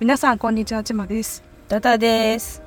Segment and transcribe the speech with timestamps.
[0.00, 2.62] 皆さんこんにちはちまですダダです。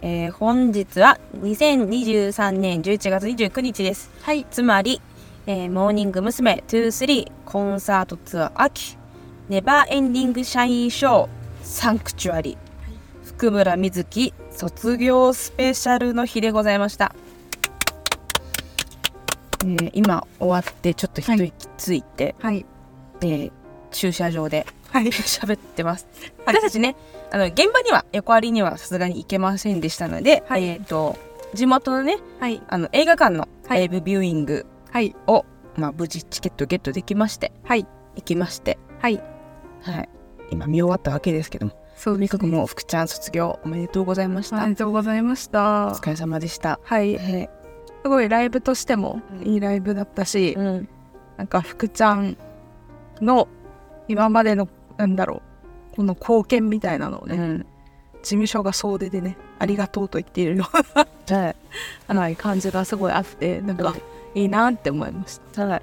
[0.00, 4.10] えー本日は2023年11月29日です。
[4.22, 5.00] はいつまり、
[5.46, 6.62] えーモーニング娘。
[6.66, 8.96] 23コンサートツアー秋
[9.48, 11.28] ネバーエンディングシャインショー
[11.62, 12.56] サンクチュアリ
[13.24, 17.14] 福村瑞希卒業スペシャルの日でございました。
[19.62, 22.64] えー今終わってちょっと一息ついて、はい
[23.20, 23.52] えー
[23.90, 25.06] 駐車場ではい。
[25.06, 26.06] 喋ってます。
[26.44, 26.56] はい。
[26.56, 26.96] 私たちね、
[27.30, 30.64] あの現場には横ありにはさすがに行けませんでしたので、はい。
[30.64, 31.16] えっ、と
[31.54, 32.62] 地元のね、はい。
[32.68, 33.78] あの映画館のはい。
[33.78, 35.16] ライブビューイングはい。
[35.26, 35.44] を、
[35.76, 37.86] まあ無事チケットゲットできまして、はい。
[38.16, 39.22] 行きまして、はい。
[39.82, 40.08] はい、
[40.50, 44.62] 今見終わったわけですけども、そうとにかくもう福ちゃん卒業おめでとうございました。
[44.62, 45.88] ありがとうございました。
[45.88, 46.78] お疲れ様でした。
[46.84, 47.16] はい。
[47.16, 47.50] はい、
[48.02, 49.46] すごいライブとしてもうん。
[49.46, 50.88] いいライブだったし、うん、
[51.36, 52.36] なんか福ちゃん
[53.20, 53.48] の
[54.08, 55.42] 今までのなんだろ
[55.92, 55.96] う。
[55.96, 57.58] この貢献みたいなのをね、うん、
[58.22, 61.56] 事務所が総出でねありがとうと言っているようはい、
[62.14, 63.94] なはい感じがすごいあってなんか
[64.34, 64.44] い。
[64.44, 65.82] いなって思いました、はい、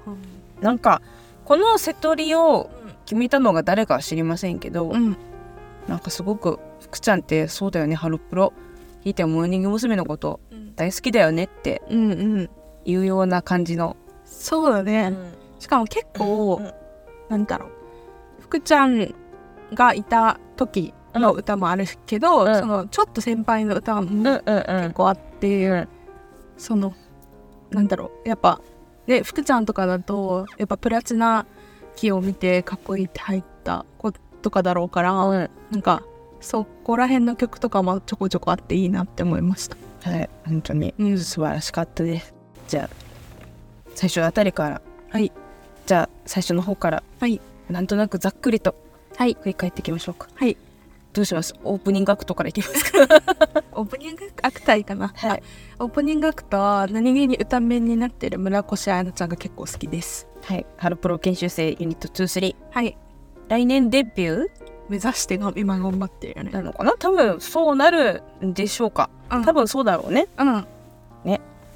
[0.60, 1.00] なんか
[1.44, 2.68] この瀬戸りを
[3.06, 5.16] 決めたのが誰かは知りませんけど、うん。
[5.88, 8.52] なんかすごく福ちゃんってそうだよねハロプロ。
[9.04, 9.96] 弾いてもモーニング娘。
[9.96, 10.38] のこと
[10.76, 12.50] 大好きだよねってうんうん。
[12.84, 15.12] いうような感じの、そうだね、
[15.58, 16.72] しかも結構、うん。
[17.28, 17.70] なんだろう
[18.50, 19.14] 福ちゃん
[19.72, 22.58] がいた時の歌もあるけど、うん。
[22.58, 24.42] そのちょっと先輩の歌もうんうん。
[24.44, 25.88] 結構あって、うん。
[26.58, 26.92] その
[27.70, 28.60] なんだろうやっぱ
[29.06, 31.46] で福ちゃんとかだとやっぱプラチナ
[31.94, 35.50] 機を見てかっこいいって入った子とかだろうから、うん。
[35.70, 36.02] なんか
[36.40, 39.76] そこら辺の曲とかもちょこちょこあっていいなって思いました。
[40.10, 40.92] はい本当に。
[40.98, 41.18] うん。
[41.18, 42.34] 素晴らしかったです。
[42.66, 42.90] じゃあ
[43.94, 44.82] 最初あたりから。
[45.10, 45.30] はい。
[45.86, 47.04] じゃあ最初の方から。
[47.20, 47.40] はい
[47.70, 48.74] なんとなくざっくりと
[49.16, 49.36] はい。
[49.40, 50.28] 振り返っていきましょうか。
[50.34, 50.56] はい。
[51.12, 51.54] どうします？
[51.64, 52.98] オープニングアクトからいきますか？
[53.72, 55.42] オープニングアクターかな、はい。
[55.80, 60.28] オープニングアクターは何気に歌面になってる村越彩菜ちゃんが結構好きです。
[60.44, 60.64] はい。
[60.76, 62.96] ハロプロ研修生ユニット23はい。
[63.48, 64.46] 来年デビュー？
[64.88, 66.50] 目指してが今頑張ってるよね。
[66.52, 66.92] なのかな？
[66.98, 69.10] 多分そうなるんでしょうか。
[69.30, 69.44] うん。
[69.44, 70.28] 多分そうだろうね。
[70.38, 70.64] うん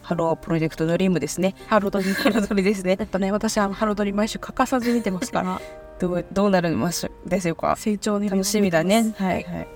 [0.05, 1.55] ハロープロジェクトドリームですね。
[1.67, 2.97] ハロドリハロドリですね。
[3.01, 5.61] えっとね私はハロドリ毎週欠かさず見てますから。
[5.99, 9.15] どうどうなるますですよか成長に楽しみだね。
[9.17, 9.43] はい。
[9.45, 9.69] はい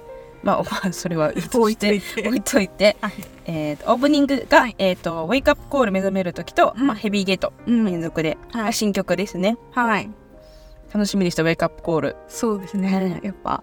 [0.43, 2.27] まあまあ それは置いといて。
[2.29, 3.13] 置いといて、はい。
[3.47, 4.75] えーとオープニングが、はい。
[4.79, 6.87] えーと Wake-up Call 目覚める時と、うん。
[6.87, 7.85] まあ、 HEAVY GATE うん。
[7.87, 8.73] 連続で、はい。
[8.73, 9.57] 新曲ですね。
[9.73, 10.11] はい。
[10.93, 12.17] 楽しみにしたウェイクアップコール。
[12.29, 13.21] そうですね。
[13.23, 13.63] やっぱ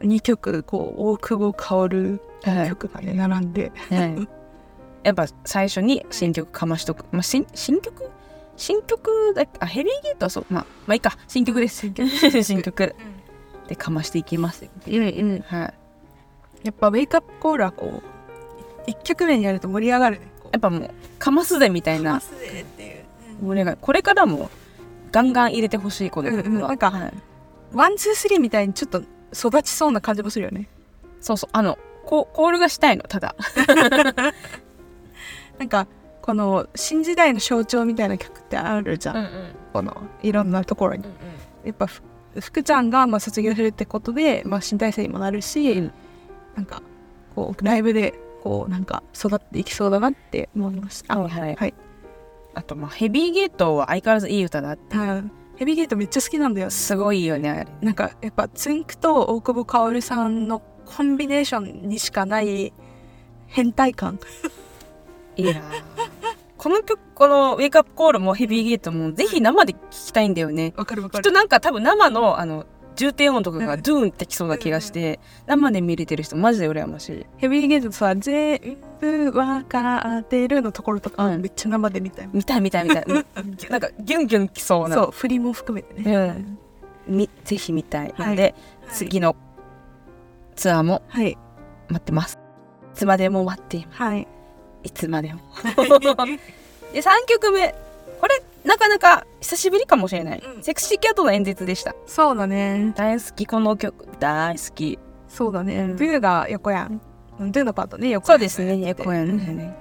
[0.00, 2.68] 2曲こう大久保薫はい。
[2.68, 3.72] 曲がね並んで。
[3.90, 4.28] はい
[5.08, 8.10] やっぱ最初に新曲かましとく、まあ、新新曲？
[8.58, 10.46] 新曲だあヘビーゲートはそう。
[10.50, 11.16] まあまあいいか。
[11.26, 11.80] 新曲です。
[11.80, 12.42] 新曲。
[12.42, 12.94] 新曲。
[13.68, 14.64] でかましていきます。
[14.64, 14.94] ようん。
[14.94, 14.98] う
[15.36, 15.74] んはい。
[16.64, 18.02] やっぱウェイクアップコールはこ
[18.86, 20.20] う1曲目にやると盛り上がる
[20.52, 22.20] やっぱもうかますぜみたいな。
[22.20, 23.04] すでっていう。
[23.40, 24.50] 盛り上がるこれからも
[25.12, 26.60] ガンガン入れてほしいこれ、うんうん。
[26.60, 27.14] なんかはい。
[27.72, 29.02] One Two Three みたいにちょっと
[29.32, 30.68] 育ちそうな感じもするよね。
[31.20, 31.50] そうそう。
[31.52, 33.04] あのこコールがしたいの。
[33.04, 33.36] ただ
[35.58, 35.86] なんか
[36.22, 39.28] この新時代の象徴みたいな曲ってあるじゃん、うん
[39.72, 41.04] このいろんなところに。
[41.64, 42.02] やっぱふ
[42.40, 45.92] 福ちゃんがまあ卒業するってことで、まあ、新体制にもなるし、うん。
[46.56, 46.82] なんか
[47.34, 51.18] こうライブでこうなんか育っていきそうだなって思いました。
[51.18, 51.54] はいはい。
[51.54, 51.74] はい。
[52.54, 54.96] あとまあヘビーゲートは相変わらずいい歌だって。
[54.96, 55.24] はい。
[55.56, 56.70] ヘビーゲートめっちゃ好きなんだよ。
[56.70, 57.66] すごいよねあれ。
[57.82, 62.72] なんかやっぱつんくと大久保薫さんのコンビネーションにしかない
[63.46, 64.18] 変態感。
[65.38, 65.52] いや。
[65.54, 65.62] ー
[66.58, 70.74] この曲この「ウェイクアップコール」もヘビーゲートもぜひ生で聴きたいんだよね。
[70.76, 72.66] わかるわきっとなんか多分生のあの
[72.96, 77.26] 重低音とかがドゥーンってきそうな気がして生で見れてる人マジで羨ましい。
[77.36, 81.40] ヘビーゲートさ全部わかってるのところとか、うん。
[81.40, 82.30] めっちゃ生で見たい。
[82.32, 83.04] 見たい見たい見たい。
[83.06, 83.26] う ん
[83.70, 84.96] なんかギュンギュンきそうな。
[84.96, 86.16] そう振りも含めてね。
[87.06, 87.16] うん。
[87.16, 88.12] みぜひ見たい。
[88.18, 88.30] はい。
[88.30, 88.56] ので、
[88.90, 89.36] 次の
[90.56, 91.38] ツアーもはい。
[91.88, 92.34] 待ってます。
[92.34, 94.02] いつまでも待っています。
[94.02, 94.26] はい。
[94.88, 95.40] いつまでも。
[96.92, 97.74] で3曲目。
[98.20, 100.62] これなかなか久しぶりかもしれない、うん。
[100.62, 101.94] セクシーキャットの演説でした。
[102.06, 102.92] そうだね。
[102.96, 104.08] 大好きこの曲。
[104.18, 104.98] 大好き。
[105.28, 105.76] そうだね。
[105.80, 105.96] うん。
[105.96, 107.00] ドゥが横やん。
[107.38, 109.76] ドゥのパートね、横そうですね横やんね。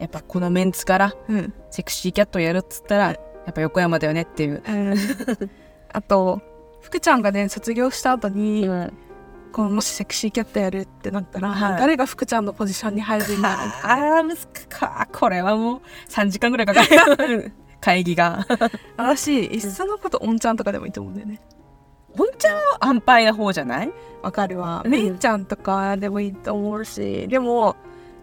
[0.00, 1.54] やっぱこのメンツからうん。
[1.70, 3.16] セクシーキャットやるっつったらや
[3.50, 4.94] っぱ横山だよねっていう、うん。
[5.92, 6.40] あと、
[6.80, 8.92] 福ちゃんがね、卒業した後に、うん、
[9.52, 11.80] このもしセクシーキャットやるってなったら、はい。
[11.80, 15.08] 誰が福ちゃんのポジションに入るんだろう あーむずか。
[15.12, 17.52] これはもう3時間ぐらいかかる。
[17.80, 18.46] 会議が。
[18.96, 21.40] 私、いっそのこと、おんちゃんとかでもいいと思うんだよね。
[22.18, 23.92] おんちゃんは安牌な方じゃない？
[24.22, 24.82] わかるわ。
[24.84, 27.76] うんメイちゃんとかでもいいと思うし、でも、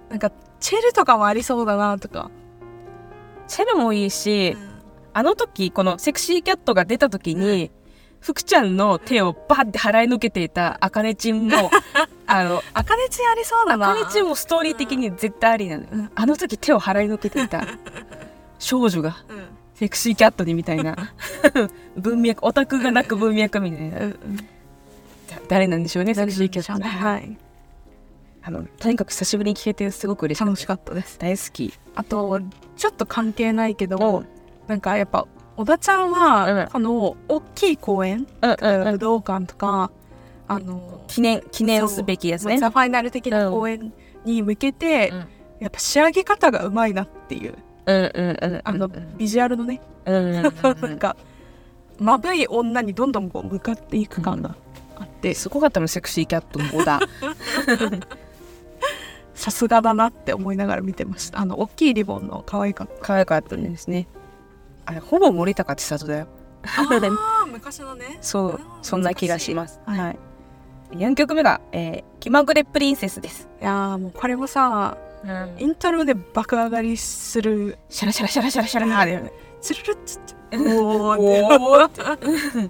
[0.10, 2.30] なんか、チェルとかもありそうだなとか。
[3.48, 4.56] チェルもいいし、
[5.14, 7.72] あの時、このセクシーキャットが出た時に、
[8.20, 11.70] 福ちゃんの手をバッて払いのけていたあかねちんも、
[12.28, 13.88] あの、あかねちありそうだあな。
[13.88, 15.90] かねちんもストーリー的に絶対ありなのよ。
[15.92, 17.66] うんあの時手を払いのけていた
[18.60, 19.44] 少女がうん
[19.76, 20.96] セクシーキャットにみたいな
[21.96, 24.00] 文脈、オタクがなく文脈みたいな。
[24.00, 24.44] うんだ
[25.50, 26.84] 誰なんでしょうね、セクシーキャット。
[26.84, 27.38] はい。
[28.42, 31.20] あの、とにかく久しぶりに聞けてすごく嬉しかった楽しかったです。
[31.20, 31.74] 大好き。
[31.96, 32.40] あと、
[32.78, 34.28] ちょっと関係ないけど、うん
[34.68, 35.26] なんかやっぱ、
[35.58, 38.28] 小田ちゃんうんは、この大きい公園。
[38.42, 39.92] 武道館とか、
[40.48, 42.60] あの、記念、記念すべきやつね。
[42.60, 43.92] ザ・ファイナル的な公演
[44.24, 45.28] に向けて、うん
[45.60, 47.56] やっぱ仕上げ方がうまいなっていう。
[48.64, 51.18] あの、ビジュアルのね、うなんか、
[52.00, 54.56] まぶい女にどんどんこう向かっていく感が
[54.98, 57.00] あって、すごかったの、セクシーキャットの小田。
[59.34, 61.40] さすがだなって思いながら見てました。
[61.40, 62.94] あの、大きいリボンの可愛かった。
[63.02, 64.08] 可愛かったですね。
[64.88, 66.28] あれ、ほぼ森高千里だよ。
[66.64, 66.88] あ
[67.44, 68.18] あ、 昔のね。
[68.22, 69.82] そうそんな気がします。
[69.86, 70.20] はいはい。
[70.92, 73.50] 4曲目が、えー、気まぐれプリンセスです。
[73.62, 74.98] いやーもうこれもさ、
[75.58, 79.34] イントロで爆上がりする、シャラシャラシャラシャラシャラだよね。
[79.60, 82.70] つるるっつって、おーー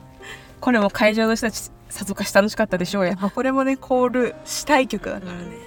[0.59, 3.09] これも会場の人たち、さぞかし楽しかったでしょうよ。
[3.11, 5.57] やっぱこれもね、コールしたい曲だからね。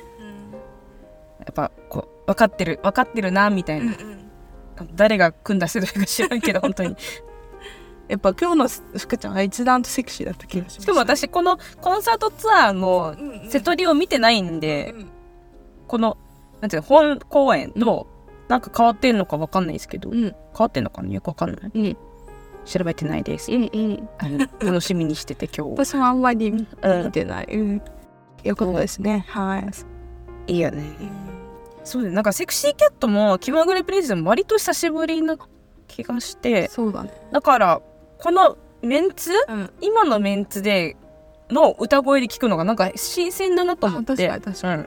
[1.38, 3.92] やっぱ、こう、分かってる、分かってるな、みたいな。
[4.94, 6.96] 誰が組んだ世代か知らんけど、本当に。
[8.08, 10.80] やっぱ今日の福ちゃんが一段とセクシーだった気がします。
[10.82, 13.14] しかも私、このコンサートツアーの
[13.48, 15.10] 瀬戸りを見てないんで、うん
[15.86, 16.16] この、
[16.60, 18.06] なんていうの、本公演と、
[18.48, 21.12] なんか変わってんのかわかんないですけど、変うんわってんのかな？
[21.12, 21.70] よくわかんない。
[21.74, 21.96] うん
[22.66, 23.50] 調べてないです。
[23.50, 24.08] うんうん
[24.60, 25.70] 楽しみにしてて今日。
[25.72, 27.46] 私もあんまり見うんてない。
[27.52, 27.82] うん
[28.44, 29.24] よかったですね。
[29.28, 30.52] はい。
[30.52, 30.82] いいよね。
[31.84, 32.14] そうだね。
[32.14, 35.36] なんかセクシーキャットも気まぐれプリンセスも割と久しぶりな
[35.88, 37.12] 気がして、そうだね。
[37.32, 37.80] だから、
[38.18, 39.70] このメンツうん。
[39.80, 40.96] 今のメンツで、
[41.50, 44.30] の歌声で聞くのがなんか新鮮だなと思って。
[44.30, 44.84] あ確かに確かに。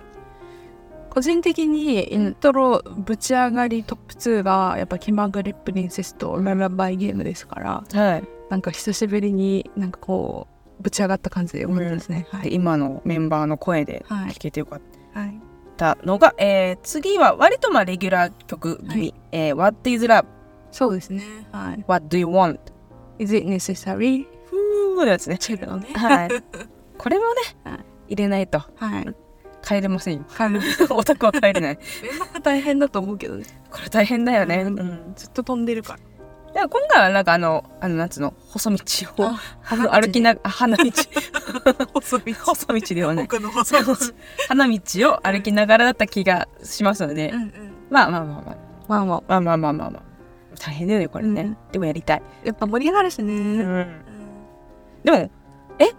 [1.10, 8.00] 個人的にイントロぶち上がりトップ2がやっぱ気まぐれプリンセスとララバイゲームですから、うん。
[8.00, 8.24] はい。
[8.50, 10.48] なんか久しぶりになんかこ
[10.80, 12.28] うぶち上がった感じで思いますね。
[12.32, 12.56] はでい。
[12.56, 14.82] 今のメンバーの声ではい聞けてよかっ
[15.14, 15.20] た。
[15.20, 15.40] はい。
[15.74, 20.26] たのが、えー次は割とまあレギュラー曲気味、はいえー What is love?
[20.72, 21.24] そうですね。
[21.52, 21.84] はい。
[21.88, 22.60] What do you want?
[23.20, 24.26] Is it necessary?
[24.46, 25.38] ふーのやつね。
[25.38, 25.88] チェルのね。
[25.94, 26.30] はい。
[26.98, 27.80] これもね、はい
[28.10, 29.16] 入れないとはい。
[29.64, 30.26] 帰れませんよ。
[30.36, 30.60] 帰る。
[30.92, 31.80] オタクは帰れない。
[32.44, 33.46] 大変だと思うけどね。
[33.72, 34.64] これ大変だよね。
[34.64, 35.14] ううんん。
[35.16, 36.00] ずっと飛んでるから。
[36.54, 38.78] でも今回はなんかあの、あの、なんつうの、細道
[39.24, 40.84] をあ歩きな、あ花道。
[41.94, 42.34] 細道。
[42.34, 43.26] 細道ではない。
[43.26, 43.96] 僕の細道。
[44.48, 44.80] 花道
[45.12, 47.52] を歩きながらだった気がしますので、うんうん。
[47.90, 48.58] まあまあまあまあ。
[48.88, 49.24] まあまあ。
[49.28, 50.04] まあまあまあまあまあ。
[50.60, 51.42] 大変だよね、これね。
[51.42, 52.22] うんでもやりたい。
[52.44, 53.34] やっぱ盛り上がるしね。
[53.34, 54.02] うん。
[55.04, 55.18] でも、
[55.80, 55.92] え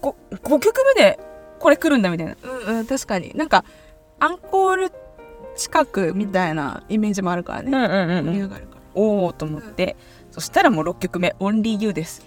[0.00, 1.20] ？5, 5曲目で
[1.60, 2.36] これ来るんだみたいな。
[2.42, 3.32] うんうん、確かに。
[3.36, 3.64] なんか、
[4.18, 4.92] アンコール
[5.56, 7.70] 近くみたいなイメージもあるからね。
[7.70, 8.71] んうん盛り上がるから。
[8.94, 9.96] おおと思って、
[10.30, 12.24] そしたらもう6曲目「Only You」です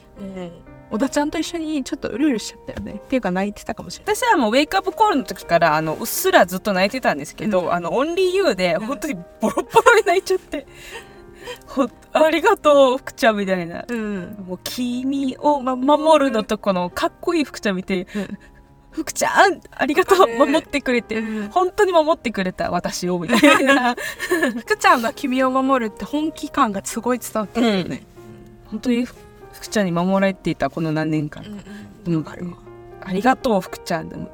[0.92, 3.02] 小田ちゃんと一緒にちょっとうるうるしちゃったよね。
[3.04, 4.16] っていうか泣いてたかもしれない。
[4.16, 10.68] 私はもうウェイクアップコールの時からあのうっすらずっと泣いてたんですけど「あの Only You」で本当にボロボロに泣いちゃって
[11.68, 14.38] 「ほありがとう福ちゃん」みたいなうん。
[14.48, 18.38] 「もう君を守る」のとこのかっこいい福ちゃん見てうん
[18.96, 20.28] 「福ちゃんありがとう。
[20.28, 21.20] うん守ってくれて。
[21.20, 21.50] うん。
[21.50, 23.96] 本当に守ってくれた私を」みたいな。
[24.60, 28.06] 福ちゃんが君を守るって本気感がすごい伝わってくるよね。
[28.68, 31.44] 本当に福ちゃんに守られていたこの何年間。
[32.08, 32.26] うん
[33.02, 34.32] ありがとう福ちゃんでも。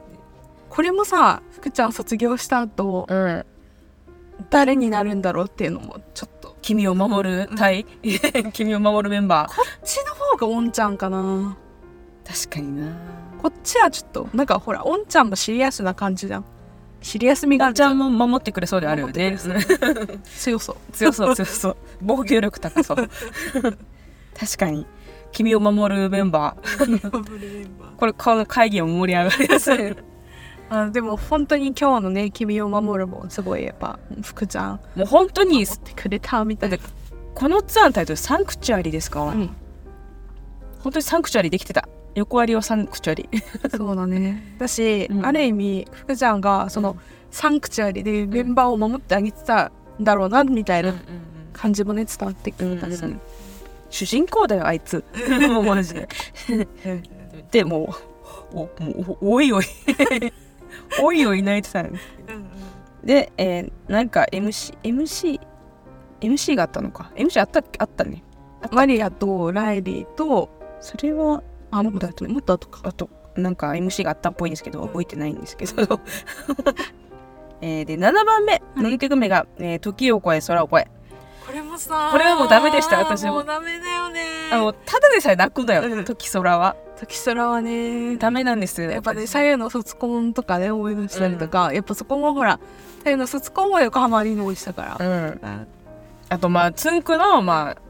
[0.70, 3.46] これもさ、福ちゃん卒業した後、うん。
[4.50, 6.50] 誰になるんだろうっていうのもちょっと。
[6.50, 7.86] こ君を守る隊、
[8.54, 9.52] 君を守るメンバー。
[9.52, 11.58] っちの方がおんちゃんかな。
[12.26, 12.96] 確かにな
[13.42, 16.46] こっちはちょっと、なんかほら、おんちゃんもシリアスな感じじゃん。
[17.02, 17.90] シリアス味があるじゃん。
[17.90, 19.38] ガンちゃんも守ってくれそうであるよね。
[20.38, 20.76] 強そう。
[20.92, 21.78] 強そう 強そう。
[22.02, 22.98] 防御力高そう。
[24.40, 24.86] 確かに。
[25.32, 27.72] 君を守るメンバー。
[27.98, 29.96] これこの会議も盛り上がりやすい。
[30.70, 34.80] あでも本当に今日のね「君を守る」もすごいやっぱ福ちゃん。
[34.96, 36.70] もう本当に守ってくれたみたい。
[36.70, 36.78] な
[37.34, 39.20] このツアーのタイトル「サンクチュアリ」ですか？
[39.20, 39.50] ら、うん。
[40.80, 43.30] 本当にサンクチュアリできてた横割りはサンクチュアリ
[43.76, 44.56] そうだね。
[44.60, 45.26] だし、うん。
[45.26, 46.98] ある意味福ちゃんがその
[47.30, 50.94] サンクチュアリでメンバーを守ってあげてたんだろうなみたいな
[51.54, 53.20] 感じもね伝わってくるんだし、うん
[53.90, 55.04] 主人公だよあいつ。
[55.50, 56.08] もうマジで
[57.52, 57.94] でも
[58.54, 59.66] うおもうおおいおい。
[61.04, 62.04] おいおい泣いてたんです
[63.04, 65.40] で、えーなんか MC MC
[66.22, 67.12] MC があったのか。
[67.16, 68.24] MC あったあったね。
[68.72, 70.50] マリアとライリーと
[70.80, 76.00] それはあもっと後もっと後かあとなんか MC があったっぽいんですけど覚えてないんですけど。
[77.64, 78.62] えーで7番目。
[78.76, 80.88] 7曲目が、えー時を超え空を超え」
[81.46, 83.34] これもさこれはもうダメでした私も。
[83.34, 84.22] もうダメだよね。
[84.52, 86.06] あのただでさえ泣くんだよ、うん。
[86.06, 86.76] 時空は。
[86.96, 88.16] 時空はね。
[88.18, 92.60] ダメなんですよやっぱね左右の卒コンとかね思い出したりとか、やっぱそこもほら
[93.04, 95.68] 左右の卒コンは横浜アリーナをしたから、うんうん。
[96.30, 97.82] あとまあつんくのまあ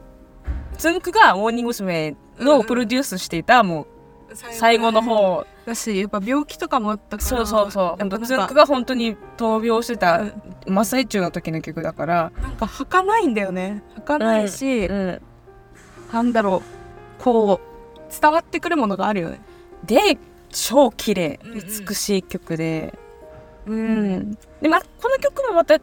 [0.78, 2.16] つんくがモーニング娘。
[2.42, 3.86] のプロデュースしていたもう
[4.34, 8.02] 最後の方だしやっぱ病気とかもあったからそうそうそう。
[8.02, 10.32] つんくなんかが本当に闘病してたうん。
[10.66, 12.32] 真っ最中の時の曲だから。
[12.40, 13.82] なんか儚いんだよね。
[13.94, 15.22] 儚いし、うん
[16.12, 16.62] なんだろ
[17.20, 19.40] うこう伝わってくるものがあるよね。
[19.84, 20.18] で
[20.50, 21.60] 超綺麗うんうん。
[21.86, 22.98] 美しい曲で、
[23.66, 24.32] うん。
[24.60, 25.78] でまこの曲もまた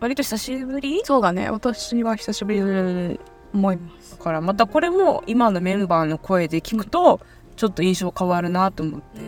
[0.00, 1.00] 割と久しぶり？
[1.04, 1.50] そうだね。
[1.50, 3.20] 私は久しぶりだうん
[3.54, 4.03] 思います。
[4.03, 7.20] だからまたこれも今のメンバーの声で聞くと
[7.56, 9.20] ちょっと印象変わるなと思って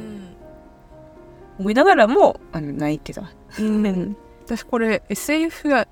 [1.59, 3.31] 思いながらもあの泣いてた。
[3.59, 5.87] うん、私これ SF や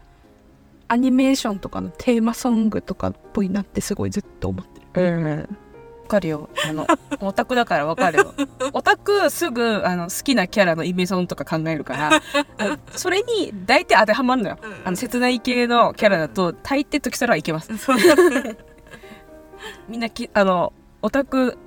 [0.88, 5.58] アニメーションとかのテーマソングとかっぽいなってすごいずっと思ってるうん。
[6.04, 6.50] わかるよ。
[6.68, 6.87] あの、
[7.20, 8.34] オタクだからわかるよ。
[8.75, 12.20] オタクすぐあの好きなキャラのイメソンとか考えるから、
[12.94, 14.58] それに大体当てはまるのよ。
[14.84, 17.70] あの切ない系のキャラだと大抵時空はいけます。
[19.88, 21.59] みんなきあのオタク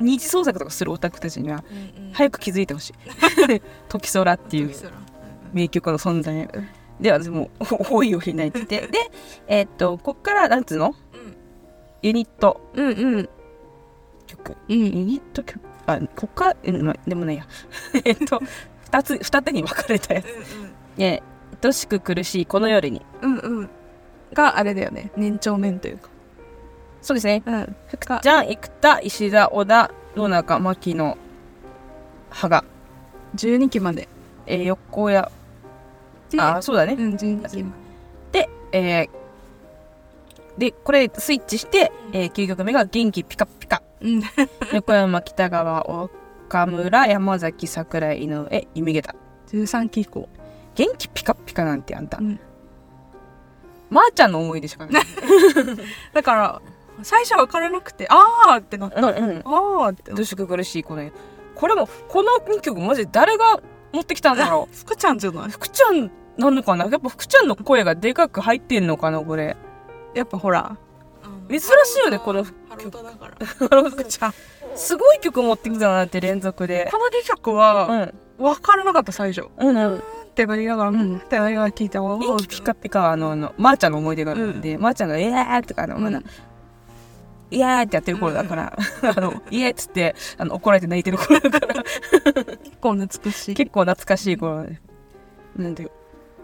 [0.00, 1.62] 二次創作とかするオタクたちには
[2.12, 2.94] 早く気づいてほしい。
[3.88, 4.74] 時空っていう
[5.52, 6.48] 名曲の存在。
[7.00, 7.64] で私もう
[7.94, 8.64] 多いおい泣いて。
[8.66, 8.98] て で
[9.46, 10.94] えーっとこっからなんつうの？
[12.02, 12.60] ユニット。
[12.74, 13.28] うんうん。
[14.26, 14.56] 曲。
[14.68, 15.60] うんユニット曲。
[15.86, 16.56] あこっから
[17.06, 17.46] でもないや。
[18.04, 18.40] えっと
[18.84, 20.26] 二つ二手に分かれたやつ。
[20.96, 21.22] ね
[21.62, 23.02] 愛しく苦しいこの夜に。
[23.22, 23.70] うんうん。
[24.32, 25.10] があれだよね。
[25.16, 26.08] 年長面というか
[27.02, 27.42] そうですね。
[27.46, 27.76] うん。
[27.98, 31.18] がじゃん生田石田小田野中牧野
[32.30, 32.64] 羽賀、
[33.36, 34.08] 12期まで。
[34.46, 35.26] えー横谷
[36.30, 36.94] であそうだね。
[36.94, 37.72] うん12期ま
[38.32, 39.20] で、えー
[40.58, 43.82] でこれスイッチして、えー、9曲目が「元気ピカピカ。
[44.00, 44.22] でうん」
[44.74, 49.14] 横山北川岡村山崎桜井井上弓桁
[49.48, 50.28] 13期以降。
[50.74, 52.38] 元気ピカピカなんてあんた、うん。
[53.88, 55.02] まー、ちゃんの思い出しかない。
[56.14, 56.62] だから
[57.02, 59.42] 最初は分からなくてあーってなってうんうん。
[59.44, 61.12] あーってどうしく苦しいこれ。
[61.54, 63.60] これもこの2曲マジで誰が
[63.92, 65.46] 持ってきたんだろて 福ちゃんじゃない？
[65.46, 66.86] う福ちゃんなのかな？
[66.86, 69.56] やっぱ福ちゃんの声がでかく入ってんのかなこれ。
[70.14, 70.76] やっぱほら。
[71.48, 72.50] 珍しいよねこのハ
[72.82, 73.90] ロタだから。
[73.90, 74.34] 福ちゃん。
[74.76, 76.88] すごい曲持ってきたなって連続で。
[76.92, 78.14] この2曲うはん。
[78.38, 79.48] 分からなかった最初。
[79.58, 79.98] うんうん。
[79.98, 80.00] っ
[80.32, 81.16] てなりながらうん。
[81.16, 82.16] ってなりながら聞いたわ
[82.48, 86.24] ピカピカはあのあのまー、ちゃんの思い出があるんで、まー、ちゃんが「イエー!」とかあのまだうん
[87.50, 88.76] 「イエー!」ってやってる頃だから
[89.16, 91.82] 「あのイエー!」っつってあの怒られて泣いてる頃だから。
[91.82, 93.54] 結構懐かしい。
[93.54, 94.80] 結構懐かしい頃で
[95.56, 95.90] なんで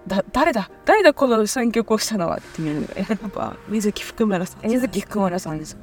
[0.07, 0.71] だ誰だ？
[0.85, 2.81] 誰だこの選曲をしたのはっていう。
[2.83, 5.77] のがやっぱ水木福村さん水木福村さんです。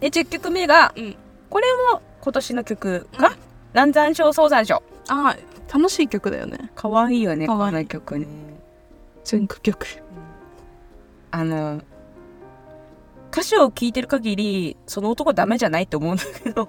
[0.00, 1.16] で10曲目がうん。
[1.50, 3.36] これも今年の曲が
[3.72, 7.70] 「南山椒総山椒あー楽しい曲だよね」かわいいよねこかわい。
[7.70, 8.26] いの曲ね。
[9.24, 9.86] 全句曲
[11.30, 11.80] あの
[13.34, 16.68] 歌詞を聴いてる限りその男ダメじゃないと思うんだけど。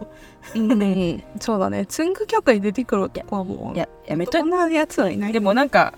[0.56, 1.24] うん。
[1.40, 1.86] そうだね。
[1.88, 5.32] 全句曲に出てくる男はもういややめといそんなやつはいない。
[5.32, 5.94] でもなんか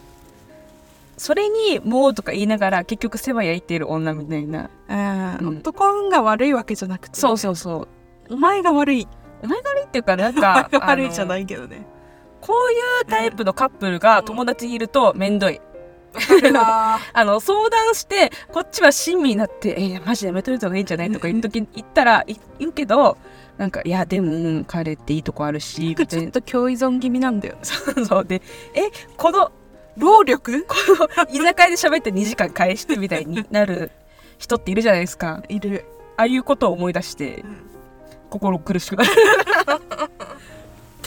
[1.15, 4.69] それに「もう」とか言いながら結局世話焼いてる女みたいな。
[4.89, 5.57] うんうん。
[5.59, 7.17] 男が悪いわけじゃなくて。
[7.17, 7.87] そうそうそ
[8.29, 8.33] う。
[8.33, 9.07] お前が悪い。
[9.41, 11.87] お前が悪いっていうかなんかが悪いじゃいないけどね。
[12.41, 15.61] こういうタイプのカップルが友達にいるとめんどい
[16.55, 23.17] ああの 相談してこっちは親身になって「えー、マジでやめといた方がいいんじゃない?」とか言う時言ったらい言うけど
[23.57, 27.55] なんか「いやでも、うん彼っていいとこあるし」ちょっと共依存気味なんだよ。
[27.95, 28.25] ねそう。
[28.25, 28.41] で
[28.73, 28.81] え
[29.15, 29.51] この
[29.97, 30.65] 労力？
[31.31, 33.91] 居酒屋で喋って2時間返してみたいになる
[34.37, 35.41] 人っているじゃないですか。
[35.49, 35.85] いる。
[36.17, 37.43] ああいうことを思い出して
[38.29, 39.09] 心苦しくなる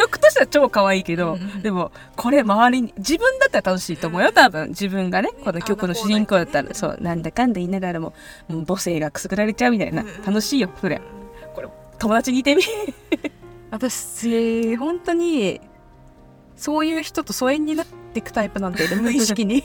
[0.01, 4.33] 曲としては超可愛いけど、うんうんでもこれ周りに自分だったら楽しいと思うよ。
[4.33, 8.15] 多分自分がねこの曲の主人公だったらそうなんだかんだ言いながらも
[8.49, 11.01] もう母性がくすぐられちゃうみたいな楽しいよそれ
[11.55, 12.63] これ友達にいてみ。
[13.71, 15.61] 私本当に
[16.57, 19.63] そういう人と疎遠になっていくタイプなんだよね 無意識に。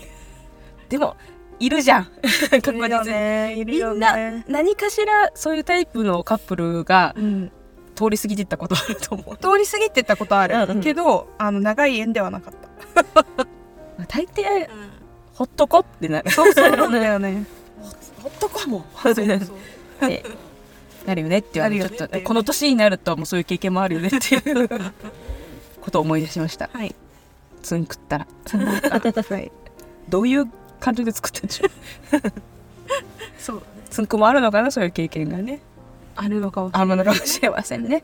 [0.89, 1.15] でも
[1.59, 2.07] いるじゃん。
[2.61, 3.05] 確実に。
[3.07, 3.55] ね。
[3.57, 4.15] いみんな
[4.47, 7.51] 何かしらそういうタイプのカップルがうん
[7.95, 9.37] 通り過ぎてったことあると思う。
[9.37, 10.81] 通り過ぎてったことある、うんうん。
[10.81, 13.45] けどあの長い縁ではなかった。
[14.07, 14.69] 大抵
[15.33, 16.29] ほっとこってなる。
[16.31, 17.45] そうそうなんだよね。
[18.21, 19.27] ほっとこもそうそう
[21.05, 24.69] なるよねって言われちょっとこの年になるともうそういう経験もあるよねっていう
[25.81, 26.69] ことを思い出しました。
[26.73, 26.95] はい。
[27.61, 28.27] ツン食ったら。
[28.51, 29.51] はい。
[30.09, 30.47] どういう
[30.79, 31.69] 感じで作ったんでしょう？
[33.37, 33.63] そう。
[33.89, 34.71] ツンクもあるのかな？
[34.71, 35.61] そういう経験がね
[36.15, 38.03] あるのかもあるのかもしれませんね。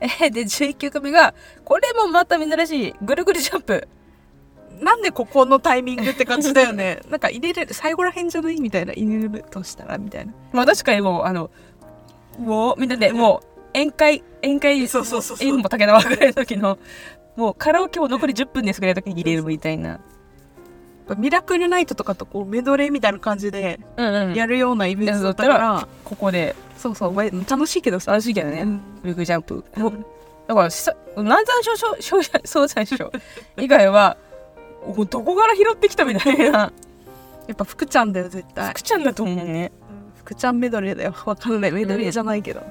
[0.00, 2.94] えーで11曲目がこれもまた珍しい。
[3.02, 3.88] ぐるぐるジャンプ。
[4.80, 7.00] なんでここのタイミングって感じだよね。
[7.08, 8.92] なんか入れれる最後らへんじゃないみたいな。
[8.92, 10.32] 入れるとしたらみたいな。
[10.52, 11.50] まあ確かにもうあの
[12.38, 15.48] もうみんなでもう宴会宴会そうそうそうそう。
[15.48, 16.78] 宴も竹縄ぐらいの時の
[17.36, 20.00] もうカラオケを残り10分ですぐらいの時に入れるみたいな
[21.14, 24.34] ミラクルナイトとかとこうメドレーみたいな感じでうんうん。
[24.34, 28.80] やるようなイベントだったから、ここでそうそうわ楽しいけどさ、楽しいけどね、うん。
[29.02, 29.64] ぐるぐるジャンプ。
[30.48, 33.10] だからさ南山少々少々総裁賞
[33.56, 34.16] 以外は
[34.82, 36.72] おどこから拾ってきたみたいな。
[37.46, 38.70] やっぱ福ちゃんだよ絶対。
[38.70, 39.72] 福ちゃんだと思うね。
[40.16, 41.14] 福ちゃんメドレーだよ。
[41.24, 41.72] わかんない。
[41.72, 42.62] メドレーじゃないけど、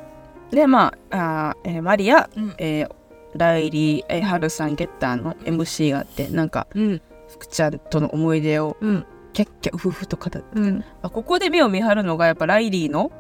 [0.51, 2.53] でまああー、えーマリア、うん。
[2.57, 2.91] えー
[3.37, 7.01] ライリー、えー、ハルさんゲッターの MC があってなんかうん
[7.35, 9.05] 福ちゃんとの思い出をうん。
[9.33, 10.43] キャッキャウフフと語って。
[10.53, 10.83] うん。
[11.01, 13.11] あここで目を見張るのがやっぱライリーの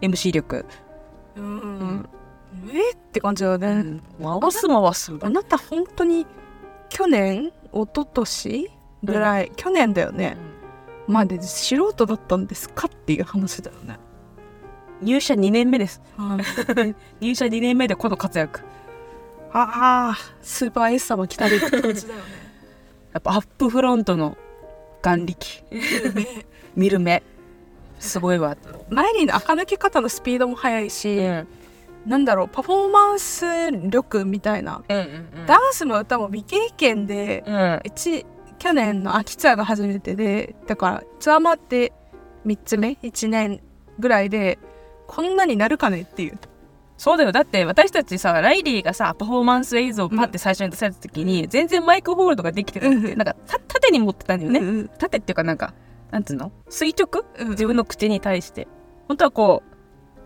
[0.00, 0.66] MC 力、
[1.36, 2.08] うん
[2.72, 3.68] えって感じだよね、
[4.20, 6.26] うん、回す回すあなた本当に
[6.90, 8.70] 去年一昨年
[9.04, 10.36] ぐらい、去年だよね。
[11.08, 13.98] まで素人だったんですかっていう話だよね、
[15.00, 16.00] 入社2年目です。
[16.18, 16.38] あ
[17.20, 18.60] 入社2年目でこの活躍。
[19.52, 22.24] あスーパー S 様来たりって感じだよね
[23.12, 24.36] やっぱアップフロントの
[25.02, 25.62] 眼力。
[26.74, 27.22] 見る目。
[27.98, 28.56] すごいわ。
[28.90, 31.48] ライリーの垢抜け方のスピードも速いし、うん。
[32.06, 37.80] なんだろうパフォーマンス力みたいな、うんうんダンスも歌も未経験で、うん。
[37.84, 38.26] 一
[38.58, 41.92] 去年の秋ツアーが初めてでだからツアー回って
[42.46, 43.60] 3つ目1年
[43.98, 44.58] ぐらいで
[45.08, 46.38] こんなになるかねっていう
[47.02, 47.32] そうだよ。
[47.32, 53.18] だって私たちさライリーがさパフォーマンス映像をパッて最初に出された時に、全然マイクホールドができてなくて、うん。
[53.18, 55.74] なんかた縦に持ってたんだよね、うん縦っていうかなんか
[56.12, 56.52] なんつうの？
[56.68, 57.24] 垂直？
[57.40, 57.48] うん。
[57.50, 58.68] 自分の口に対して。
[59.08, 59.64] 本当はこ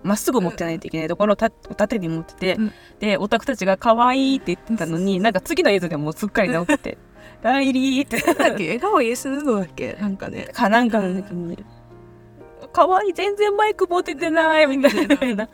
[0.04, 2.72] うまっすぐ持ってないといけないところをた縦に持ってて、うん。
[3.00, 6.98] でオタクたちが可愛いって言ってたのになんか次の映像でもうすっかり直ってて
[7.40, 8.20] 「ライリー」って。
[8.20, 10.50] なんだっけ笑顔イエスヌードだっけなんかね。
[10.52, 11.64] かなんかの時に
[12.74, 15.48] 「可愛い全然マイク持ててない」みたいな。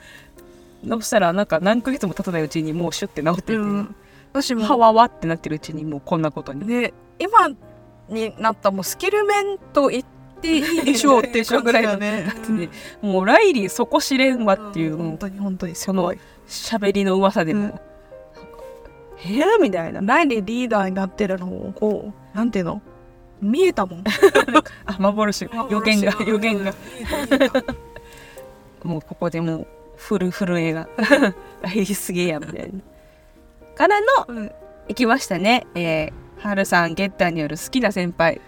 [0.89, 3.95] そしたらなんか何ヶ月も経たないうちにもうシュッて直ってて、うん。
[4.33, 4.65] 私も。
[4.65, 6.67] はわわってなってるうちにもうこんなことに。
[6.67, 7.49] で今
[8.09, 10.05] になったらもうスキル面と言っ
[10.41, 12.33] ていいでしょうっていう感じだよね。
[12.49, 12.69] ね
[13.01, 16.13] もうライリーそこ知れんわっていう、本当に本当にすその
[16.49, 17.69] 喋りの噂でも、うん。
[19.17, 20.01] へえみたいな。
[20.01, 22.83] ライリーリーダーになってるのをこうなんていうの？
[23.41, 24.05] 見えたもん。
[24.87, 25.49] あ幻。
[25.71, 26.13] 予言が。
[26.25, 26.73] 予言が
[28.85, 29.67] もうここでもう
[30.03, 30.89] フルフル映画。
[31.63, 32.81] ライリーすげえやみたいな。
[33.77, 34.53] からのうん。
[34.89, 35.67] 行きましたね。
[35.75, 38.41] えー、はるさんゲッターによる好きな先輩。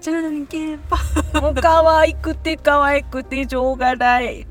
[0.00, 0.96] じゃんけんぽ
[1.38, 1.42] ん。
[1.42, 4.46] もう可愛くて可愛くてしょうがない。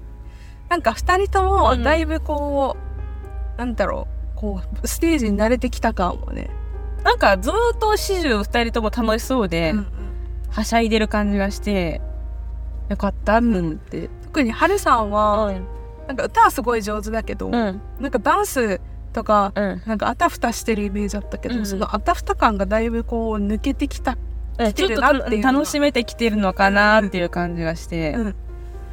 [0.69, 1.79] なんか二人とうん。
[1.79, 2.77] もだいぶこ
[3.55, 4.39] う、なんだろう。
[4.39, 6.49] こうステージに慣れてきた感もね、
[7.03, 9.87] なんかずーっと始終二人とも楽しそうで、うん
[10.49, 12.01] はしゃいでる感じがして
[12.89, 14.09] よかったって思って。
[14.23, 15.78] 特にハルさんはうん
[16.09, 17.53] なんか歌はすごい上手だけど、うん。
[17.99, 18.81] なんかダンス
[19.13, 19.81] とかうん。
[19.85, 21.65] なんかあたふたしてるイメージだったけど、うんうん。
[21.67, 28.35] そのあたふた感がだいぶこう抜けてきた、ちょっとてるなって楽しめてきてるのかなっていう感じがして、うん。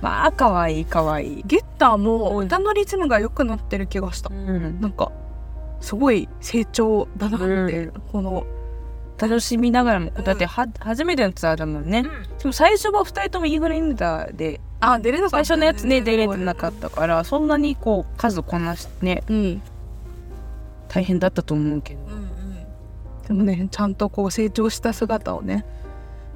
[0.02, 1.42] まあ可愛い可愛い。
[1.46, 2.46] ゲッターもうん。
[2.46, 4.78] 歌のリズムが良くなってる気がした、うん。
[4.82, 5.10] なんか
[5.80, 7.92] すごい成長だなって、うん。
[8.12, 8.46] この、
[9.18, 12.08] 楽しみながらもだっては初めてのツアーだもんね、で
[12.44, 19.62] も最初は2人ともインフルエンザであ出れなかった最初のやつね出れてなっかったからそんなにこう数こなしてねたうん。
[20.88, 22.00] 大変だったと思うけど。
[23.26, 25.64] でもねちゃんとこう成長した姿をね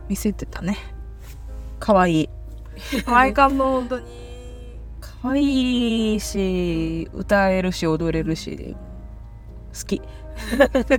[0.08, 0.76] 見せてたね。
[1.78, 2.28] 可愛い。
[3.04, 4.06] 可愛かった本当に。
[5.00, 8.76] 可愛いし歌えるし踊れるし
[9.78, 10.02] 好き。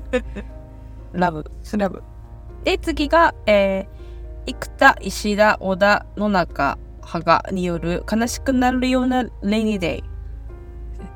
[1.13, 1.51] ラブ。
[1.63, 2.04] スラブ。
[2.63, 6.77] で次が、えー、生田石田小田野中
[7.12, 10.04] 羽賀による悲しくなるようなレイニーデイ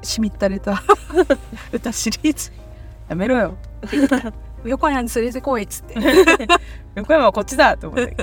[0.02, 0.84] しみったれた
[1.72, 2.52] 歌シリーズ。
[3.08, 3.56] やめろよ。
[4.66, 5.96] 横山に連れてこいっつって。
[6.96, 8.16] 横山はこっちだと思って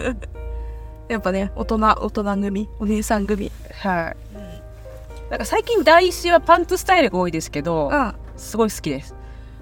[1.09, 3.51] やっぱね大人大人組お姉さん組。
[3.81, 4.17] はい。
[5.31, 7.95] なんか最近第一はパンツスタイルが多いですけど、うん。
[7.95, 9.15] あすごい好きです。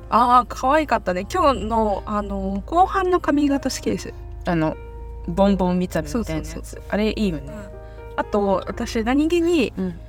[0.08, 1.26] あ可愛かったね。
[1.32, 4.12] 今日のあの後半の髪型好きです、
[4.46, 4.76] あの
[5.28, 6.50] ボンボン見た目みたいなやつ。
[6.50, 7.69] そうそうあれいいよね
[8.20, 10.00] あと私何気にうん。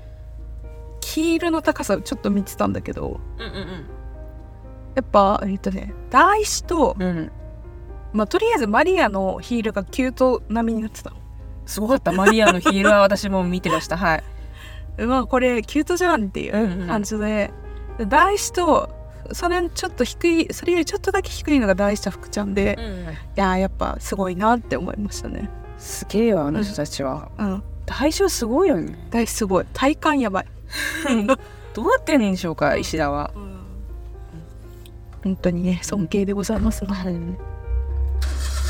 [1.04, 3.86] ヒールの高さをちょっと見てたんだけどうんうん
[4.96, 7.04] やっぱえっとね大師と、うん。
[7.04, 7.32] うん
[8.14, 11.16] まあ、とりあえずマリアのヒールがキュート並みになってたの。
[11.66, 12.12] すごかった。
[12.12, 13.96] マリアのヒールは私も見てました。
[13.96, 14.24] はい、
[15.00, 17.52] うわこれキュートじゃんっていううんうん感じで、
[17.98, 18.90] で大師と
[19.32, 22.78] それちょっと低いそれよりちょっとだけ低いのが大師と福ちゃんで、
[23.38, 25.50] いやーやっぱすごいなって思いましたね。
[25.78, 28.98] すげえよあの人たちは、うん大将すごいよね。
[29.12, 29.66] 大師すごい。
[29.74, 30.46] 体感やばい、
[31.74, 33.32] どうやってんでしょうか石田は、
[35.24, 36.96] 本当にね尊敬でございますな、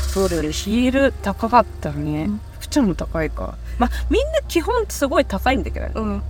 [0.08, 0.52] そうだよね。
[0.52, 2.40] ヒール高かったね、うん。
[2.54, 3.56] 福ちゃんも高いか。
[3.78, 5.92] まあみんな基本すごい高いんだけどね。
[5.94, 6.22] うん。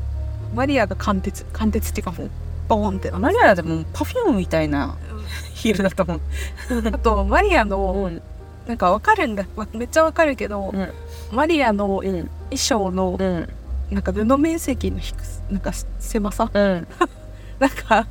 [0.54, 1.46] マリアが貫徹。
[1.52, 2.30] 貫徹っていうかもう
[2.68, 4.96] ボーンってなマリアだってもう Perfume みたいな
[5.54, 6.20] ヒールだったもん、
[6.94, 8.22] あとマリアのうん
[8.66, 9.44] なんかわかるんだ。
[9.56, 10.88] わめっちゃわかるけど、うん。
[11.32, 12.30] マリアのうん。
[12.50, 13.48] 衣装のうん。
[13.90, 16.50] なんか布面積の低すなんか狭さ？
[16.52, 16.86] うん。
[17.58, 18.06] なんか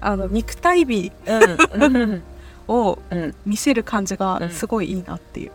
[0.00, 2.22] あの肉体美うん。
[2.68, 3.34] をうん。
[3.44, 4.18] 見せる感じうん。
[4.18, 5.50] がすごいいいなっていう、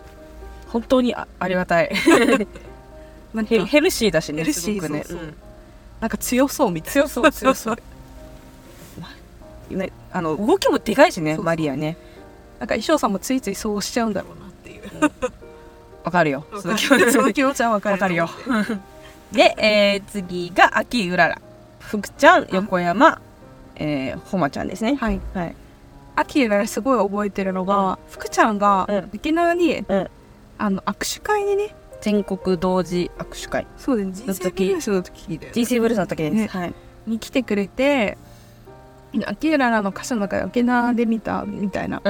[0.67, 1.91] 本当にあありがたい。
[3.33, 5.03] なんかヘヘルシーだしねヘルシーすごくね。
[5.03, 5.33] そうそう。
[6.01, 7.77] なんか強そうみたい強そう強そう。
[9.69, 11.97] ねあの動きもでかいしねマリアね
[12.59, 14.81] なんか衣装さんもついついそうしちゃうんだろうなっていう。
[16.03, 16.45] わかるよ。
[16.53, 17.17] そその気持ち。
[17.17, 18.29] の気持ちはわかるわかるよ。
[19.31, 21.41] で、えー、次が秋うらら。
[21.79, 23.21] 福ちゃん横山
[23.75, 24.95] えー、ほまちゃんですね。
[24.95, 25.19] はい。
[25.33, 25.55] はい。
[26.15, 29.09] アキラすごい覚えてるのが、福ちゃんがうん。
[29.13, 30.09] 沖縄に、うん。
[30.57, 31.75] あの握手会にね。
[32.01, 33.67] 全国同時握手会。
[33.77, 36.47] そうだね人生ブルースの時で人生ブルースの時です、ね。
[36.47, 36.73] はい。
[37.07, 38.17] に来てくれて
[39.25, 42.01] アキララの歌詞の中で沖縄で見たみたいな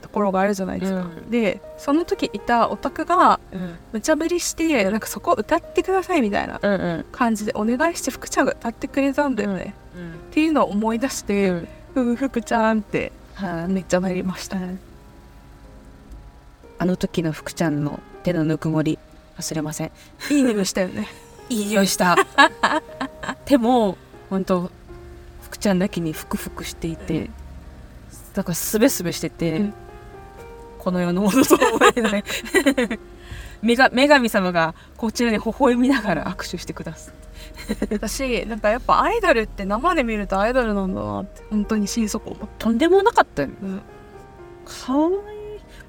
[0.00, 3.40] ところがあるじゃないですか、うんでその時いたオタクが
[3.92, 13.12] 無茶ぶりしてなんかそこ歌ってくださいみたいな感じでお願いして福ちゃんが歌ってくれたんだよね、うんっていうのを思い出してうん「ふう福ちゃん」って
[13.68, 14.56] めっちゃなりました、
[16.78, 18.98] あの時の福ちゃんの手のぬくもり
[19.38, 19.90] 忘れません
[20.30, 21.08] いい匂いしたよね
[21.48, 22.16] いい匂いした
[23.44, 23.98] 手も
[24.30, 24.70] 本当
[25.62, 27.30] ちゃんだけにふくふくしていて
[28.34, 29.74] だからすべすべしてて、うん。
[30.78, 32.24] この世のものと思えない。
[33.62, 37.14] 女が女神様がこちらに微笑みながら握手してください。
[37.90, 43.48] 私なんかやっぱアイドルって生で見るとアイドルなんだなって本当に心底思っとんでもなかったよ。
[43.48, 43.82] た、うん、
[45.10, 45.31] か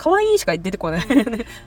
[0.09, 1.05] わいいしか出てこない。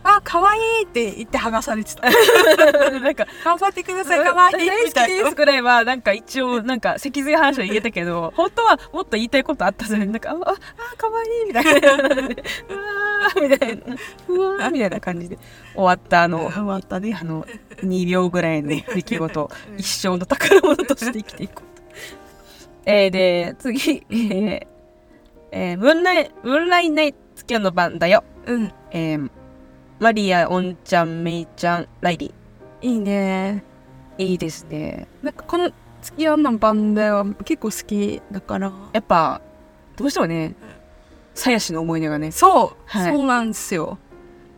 [0.04, 2.02] あ可愛いって言って剥がされてた。
[3.00, 5.84] なんか頑張ってください可愛いみたいなですぐらいは。
[5.84, 11.92] なんか一応なんか脊髄反射で言えたけど本当はもっと言いたいことあったじゃんなんかあああかわいいみたいな。
[11.94, 13.82] うわーみたいな。
[14.28, 15.38] うわーみたいな感じで。
[15.74, 17.18] 終わったあの終わったね。
[17.20, 17.46] あの
[17.82, 19.50] 2秒ぐらいの出来事。
[19.76, 21.82] 一生の宝物として生きていこうと。
[22.86, 24.66] えー、で次、えー
[25.52, 27.14] えームーンライムーンライナイ
[27.46, 28.24] 月夜の番だよ。
[28.46, 29.30] うんえー
[29.98, 32.34] マリア、オンちゃん、メイちゃん、ライリ
[32.82, 34.22] いいねー。
[34.24, 35.06] いいですね。
[35.22, 35.70] なんかこの
[36.02, 39.40] 月夜のバンドは結構好きだからやっぱ、
[39.96, 40.54] どうしてもね、
[41.34, 42.30] 鞘師の思い出がね。
[42.30, 43.96] そう、はいそうなんですよ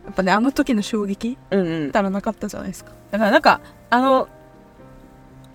[0.05, 1.91] やっぱねあの時の衝撃うんうん。
[1.91, 4.27] たらなかったじゃないですかだからなんか、あの、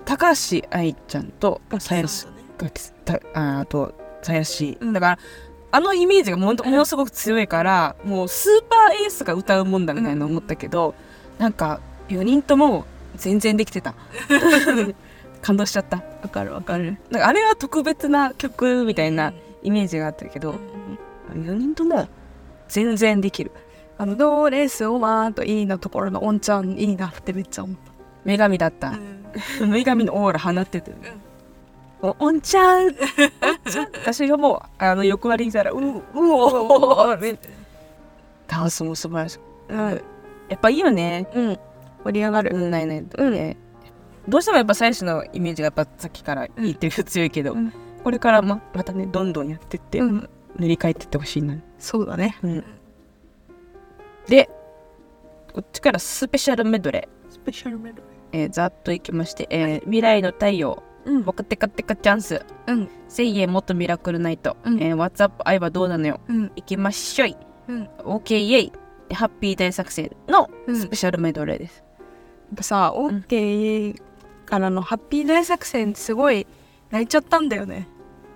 [0.07, 2.71] 高橋愛ちゃんと鞘師が
[3.05, 3.93] たああと
[4.23, 5.19] 鞘師、うんだから
[5.75, 10.95] あのイメージがものものすごく強いからもうスーパーエースが歌うもんだみたいな思ったけど、
[11.37, 13.93] なんか4人とも全然できてた。
[15.43, 15.97] 感動しちゃった。
[16.23, 16.97] わかるわかる。
[17.11, 19.33] なんかあれは特別な曲みたいな
[19.65, 20.55] イメージがあったけど
[21.33, 22.07] 4人とも
[22.69, 23.51] 全然できる。
[23.99, 27.77] あのドレスをわーっといいなところのオンちゃんいいなってめっちゃ思っ
[28.25, 28.93] 女神だった。
[28.93, 28.99] た、
[29.67, 31.24] 女神のオーラ放ってて、おおん
[32.13, 32.87] ちゃん。
[32.87, 33.89] おんちゃん。
[33.95, 37.17] 私がもうあの横割りにいたらううおお
[38.47, 39.41] ダンスも素晴らしい
[39.71, 40.03] うん。
[40.49, 41.29] やっぱいいよね。
[41.35, 41.59] うん。
[42.05, 42.51] 盛り上がる。
[42.55, 42.71] うん。
[42.71, 43.05] ないない。
[43.05, 43.57] とね、
[44.29, 47.73] どうしてもやっぱ最初のイメージがやっぱさっきから言ってる強いけど、うん。
[48.03, 50.29] これからままたねどんどんやってって、うん。
[50.59, 52.37] 塗り替えてってほしいな、そうだね。
[52.43, 52.65] うん、
[54.27, 54.49] で
[55.53, 61.23] こっちからスペシャルメドレスペシャルメドー、えーざっといきまして、えー未来の太陽うん。
[61.23, 62.45] 僕テカテカチャンス。
[62.67, 62.89] うん。
[63.09, 64.83] 1000円もっとミラクルナイト、うん。
[64.83, 66.21] えー、What's up 愛はどうなのよ。
[66.29, 66.53] うん。
[66.57, 67.37] 行きましょい、
[67.69, 68.73] うん、OK イエイ。
[69.13, 70.77] ハッピー大作戦のうん。
[70.77, 71.85] スペシャルメドレーです、や
[72.55, 74.01] っぱさ OK
[74.47, 76.47] からのハッピー大作戦すごい
[76.91, 77.89] 泣いちゃったんだよね。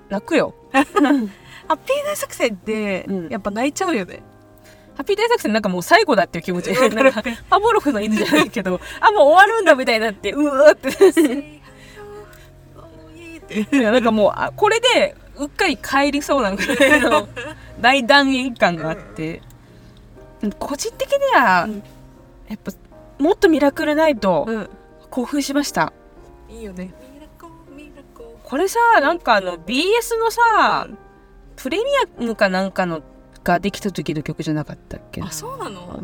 [0.09, 0.55] 泣くよ。
[0.73, 3.29] ハッピー大作戦ってうん。
[3.29, 4.23] やっぱ泣いちゃうよね、
[4.97, 6.73] ハッピー大作戦なんかもう最後だっていう気持ち。
[6.73, 11.58] なんかパブロフの犬じゃないけどあもう終わるんだみたいになってうわー
[13.49, 13.77] って。
[13.77, 17.29] いやなんかもうあこれでうっかり帰りそうなぐらいの
[17.81, 19.43] 大団円感があって。
[20.59, 21.83] 個人的には、うん。
[22.49, 22.73] やっぱ
[23.19, 24.71] もっとミラクルナイトうん。
[25.11, 25.93] 興奮しました。
[26.49, 26.93] いいよね。
[28.45, 30.89] これさなんかあの BS のさ
[31.57, 31.85] プレミ
[32.19, 33.03] アムかなんかの
[33.45, 35.27] ができた時の曲じゃなかったっけな。
[35.27, 36.03] あそうなの？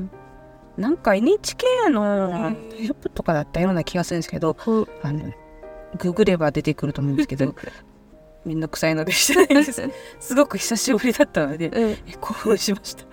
[0.77, 4.57] なんか NHK のんテロップとかだったような気がするんですけど、
[5.03, 5.33] あの、
[5.99, 7.55] ググれば出てくると思うんですけど、
[8.45, 9.83] めんどくさいのでしてないです。
[10.21, 13.05] すごく久しぶりだったので、うんえ興奮しました。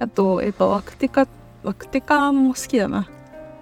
[0.00, 1.26] あとやっぱワクテカ
[1.62, 3.08] ワクテカも好きだな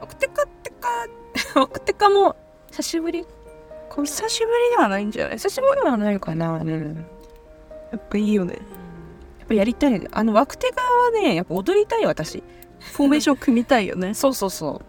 [0.00, 0.88] オクテカってか、
[1.60, 2.36] オクテカも
[2.70, 3.24] 久しぶり？
[3.94, 5.36] 久しぶりではないんじゃない？
[5.36, 6.52] 久しぶりはないかな。
[6.54, 7.06] うん
[7.92, 8.54] やっぱいいよね
[9.40, 10.08] やっぱやりたいね。
[10.12, 12.42] あの、ワクテカはね、やっぱ踊りたい私。
[12.80, 14.84] フォーメーション組みたいよね そうそうそう。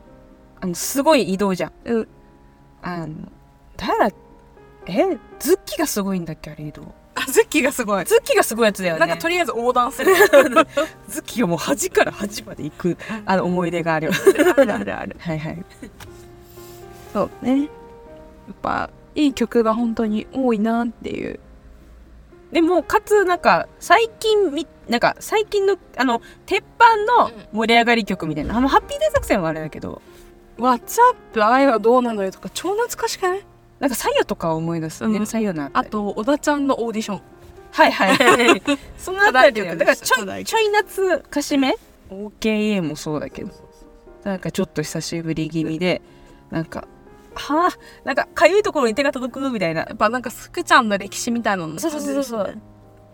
[0.61, 1.71] あの、すごい移動じゃん。
[1.85, 2.07] うん
[2.83, 3.15] あの、
[3.77, 4.11] だ
[4.85, 6.93] え、ズッキがすごいんだっけあれ移動。
[7.15, 8.05] あズッキーがすごい。
[8.05, 8.99] ズッキがすごいやつだよね。
[8.99, 10.13] なんかとりあえず横断する。
[11.07, 14.07] ズッキがもう端から端まで行くあの思い出がある。
[14.07, 14.13] よ。
[14.57, 15.15] あるあるある。
[15.19, 15.65] はいはい。
[17.13, 17.61] そうね。
[17.61, 17.69] やっ
[18.61, 21.39] ぱいい曲が本当に多いなっていう。
[22.51, 30.01] でもかつなんか最近みなんか最近のあの鉄板の盛り上がり曲みたいな、あのハッピーデー作戦はあれだけど
[30.57, 33.45] 「WhatsApp 愛はどうなのよ」とか超懐かしくない？
[33.79, 35.25] なんか左右とかを思い出すね、うん。
[35.25, 37.21] 左右のあと小田ちゃんのオーディション。
[37.71, 37.91] はい。
[37.91, 38.61] はいはい
[38.97, 41.75] そのあたりだからちょいちょい夏かしめ
[42.09, 43.51] ？OKA もそうだけど。
[44.23, 46.01] なんかちょっと久しぶり気味で
[46.49, 46.87] なんか
[47.33, 47.69] はあ
[48.05, 49.81] なんかかゆいところに手が届くみたいな。
[49.81, 52.57] やっぱなんか福ちゃんの歴史みたいなのそうそうそうそう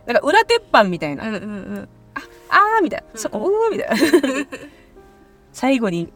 [0.05, 1.27] なんか裏鉄板みたいな。
[1.27, 1.45] うんうんう
[1.79, 1.89] ん
[2.51, 4.47] あーみたいな、うんそこうーみたいな。
[5.53, 6.11] 最後に聞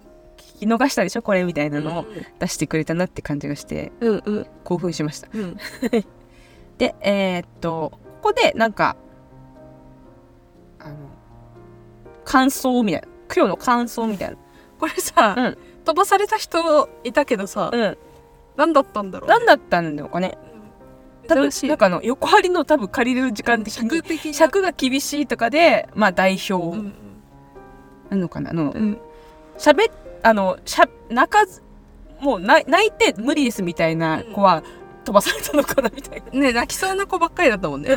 [0.65, 2.05] き逃したでしょこれみたいなのを
[2.39, 4.47] 出してくれたなって感じがしてうんうん。
[4.63, 5.27] 興奮しました。
[5.33, 5.57] うん。
[6.77, 8.95] でえーっとここでなんか
[10.79, 10.95] あの
[12.25, 14.37] 感想みたいな今日の感想みたいな。
[14.79, 15.57] これさ、うん。
[15.85, 17.97] 飛ばされた人いたけどさ、うん。
[18.55, 20.37] 何だったんだろう何だったんだろうかね。
[21.27, 26.93] 多分なんかあの横張りの多分借りる時間的に尺尺が厳しいとかでまあ代う表ん。
[28.09, 28.99] なのかなあのうん。
[29.57, 29.93] 喋っ
[30.23, 31.61] あのしゃ泣かず
[32.19, 34.63] もう泣泣いて無理ですみたいな子は
[35.05, 36.39] 飛ばされたのかなみたいな。
[36.39, 37.89] ね泣きそうな子ばっかりだったもんね。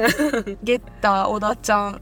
[0.62, 2.00] ゲッター小田ちゃん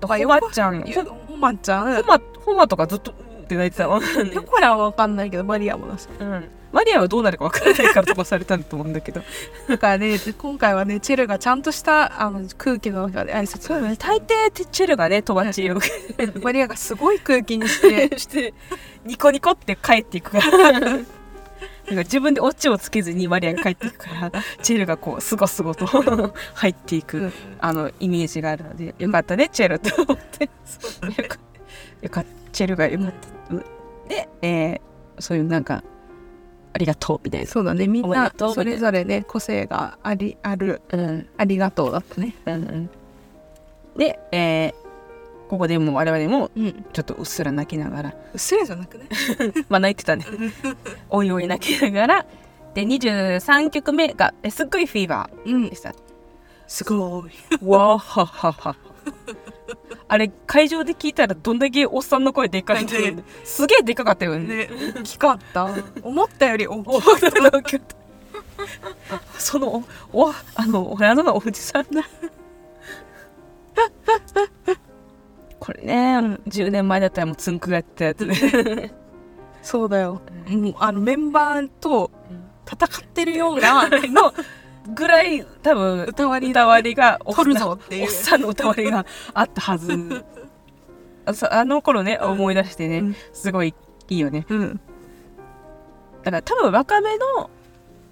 [0.00, 1.04] とかほまちゃんよ。
[1.28, 2.02] ほまちゃん。
[2.02, 9.22] ほまほまとかずっとうんって泣いてたもん、よこらはわかんないけどマリアもだしうん、マリアはどうなるか分からないから飛ばされたんだと思うんだけど。
[9.68, 13.62] だからね今回はねチェルがちゃんとしたあの空気の中で挨拶。
[13.62, 15.78] そうだね大抵チェルがね飛ばしを
[16.42, 18.54] マリアがすごい空気にして して
[19.04, 20.80] ニコニコって帰っていくから。
[20.80, 25.84] なんか自分でオチをつけずにマリアが帰っていくからチェルがこうすごすごと
[26.54, 27.32] 入っていく、うん。
[27.58, 29.92] あのイメージがあるのでよかったねチェルって。
[29.92, 31.38] 思ってよか
[32.02, 32.30] よかった。
[32.52, 33.12] チェルがよかっ
[33.48, 33.64] た、うん。
[34.08, 34.80] で、えー
[35.18, 35.82] そういうなんか
[36.74, 37.46] ありがとうみたいな。
[37.46, 37.86] そうだね。
[37.86, 41.28] みんなそれぞれね個性がありあるうん。
[41.36, 42.34] ありがとうだったね。
[42.46, 42.90] うんうん。
[43.96, 44.82] で、えー
[45.48, 46.84] ここでもう我々もうん。
[46.94, 48.10] ちょっとうっすら泣きながら。
[48.10, 49.04] うっすらじゃなくね？
[49.68, 50.24] まあ泣いてたね。
[51.10, 52.26] おいおい泣きながら。
[52.74, 55.94] で23曲目がえすっごいフィーバうんーでした。
[56.66, 57.30] すごい。
[57.62, 58.76] わーははは
[60.08, 63.24] あれ会場で聞いたらどんだけおっさんの声でかいんだよね。
[63.44, 64.66] すげえでかかったよね。
[64.66, 64.70] ね。
[64.96, 65.68] 大きかった。
[66.02, 67.82] 思ったより大きおい
[69.38, 72.02] そのおおあの親のおじさんだ。
[75.58, 78.92] これね、10年前だったらもうつんくがやってたやつね。
[79.62, 80.20] そうだよ。
[80.48, 82.10] もうあのメンバーと
[82.66, 84.34] 戦ってるような の
[84.88, 88.04] ぐらい多分歌割り歌割りがお取るぞっていう。
[88.04, 90.24] おっさんの歌割りがあったはず。
[91.50, 93.16] あの頃ね思い出してね、うん。
[93.32, 93.74] すごい
[94.08, 94.44] いいよね。
[94.48, 94.80] うん。
[96.24, 97.50] だから多分若めの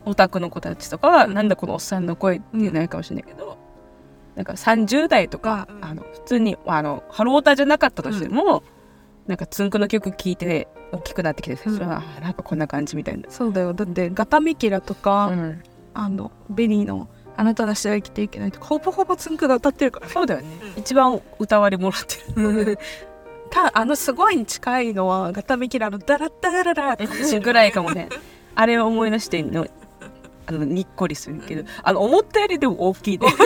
[0.04, 1.34] オタクの子たちとかは、うん。
[1.34, 3.58] なんだこのおっさんの声っていうのないかもしれないけど、
[4.36, 8.62] なんか30代とか、うんあの普通にあのハロータじゃなかったとしても、
[9.26, 13.28] なんかつんくの曲聴いて大きくなってきて最初は、あなんかこんな感じみたいな。
[13.28, 13.74] そうだよ。
[13.74, 15.62] だってガタミキラとか、うん
[15.94, 18.60] あのベリーの「あなたなしでは生きていけない」と。
[18.60, 20.12] かほぼほぼつんくが歌ってるからね。
[20.12, 22.78] そうだよね、一番歌割りもらってる。
[23.50, 27.06] たあのすごいに近いのはガタミキラの「ダラッダラララ」って
[27.40, 28.08] ぐらいかもね。
[28.54, 29.66] あれを思い出しての。
[30.46, 33.36] あのにっこりするけど、あの思ったよりでも大きいでわー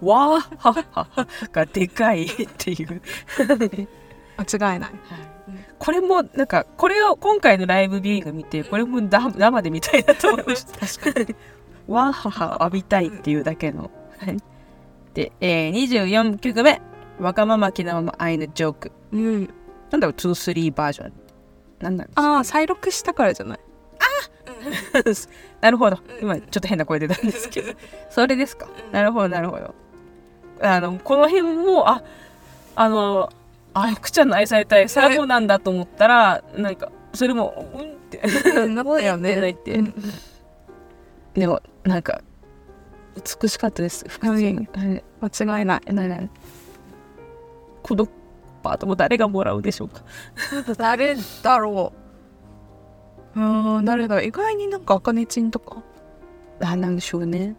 [0.00, 2.24] はっははがでかい。
[2.24, 3.00] っていう。
[4.36, 4.90] 間違いない。
[5.78, 10.84] これもなんかこれを今回のライブビューイング見てこれもだ生で見たいなと思いました。
[10.84, 11.36] 確かに
[11.88, 13.90] わーはは浴びたいっていうだけの。
[14.18, 14.36] はい
[15.14, 16.80] で、えー、24曲目
[17.20, 18.92] 「わがまま気なまま愛のジョーク。
[19.12, 19.48] うん」
[19.90, 21.12] なんだろう2-3バージョン。
[21.80, 22.36] なんなんですか？
[22.36, 23.58] ああ再録したからじゃない？
[25.60, 25.98] なるほど。
[26.20, 27.72] 今ちょっと変な声出たんですけど。
[28.08, 28.68] それですか？
[28.90, 29.74] なるほどなるほど。
[30.62, 32.02] あのこの辺もあ
[32.76, 33.28] あの
[33.74, 38.20] あ福ちゃんの愛されたい最後なんだと思ったらなんかそれもうんって。
[38.68, 39.36] なったよね。
[39.40, 39.72] 泣いて。
[39.74, 39.94] うん
[41.34, 42.22] でもなんか
[43.40, 44.04] 美しかったです。
[44.08, 44.60] 福ちゃん、はいは
[44.94, 46.28] い間違いないなな
[47.82, 48.08] この
[48.62, 50.02] パートも誰がもらうでしょうか？
[50.76, 51.92] 誰だろ
[53.34, 53.38] う？
[53.40, 55.82] うーん誰だ意外になんかあかねちんとか。
[56.60, 57.56] あなんでしょうね。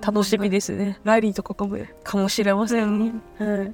[0.00, 0.98] 楽しみですね。
[1.02, 1.86] ラリーとかかもよ。
[2.02, 3.64] かもしれませんね、はい、や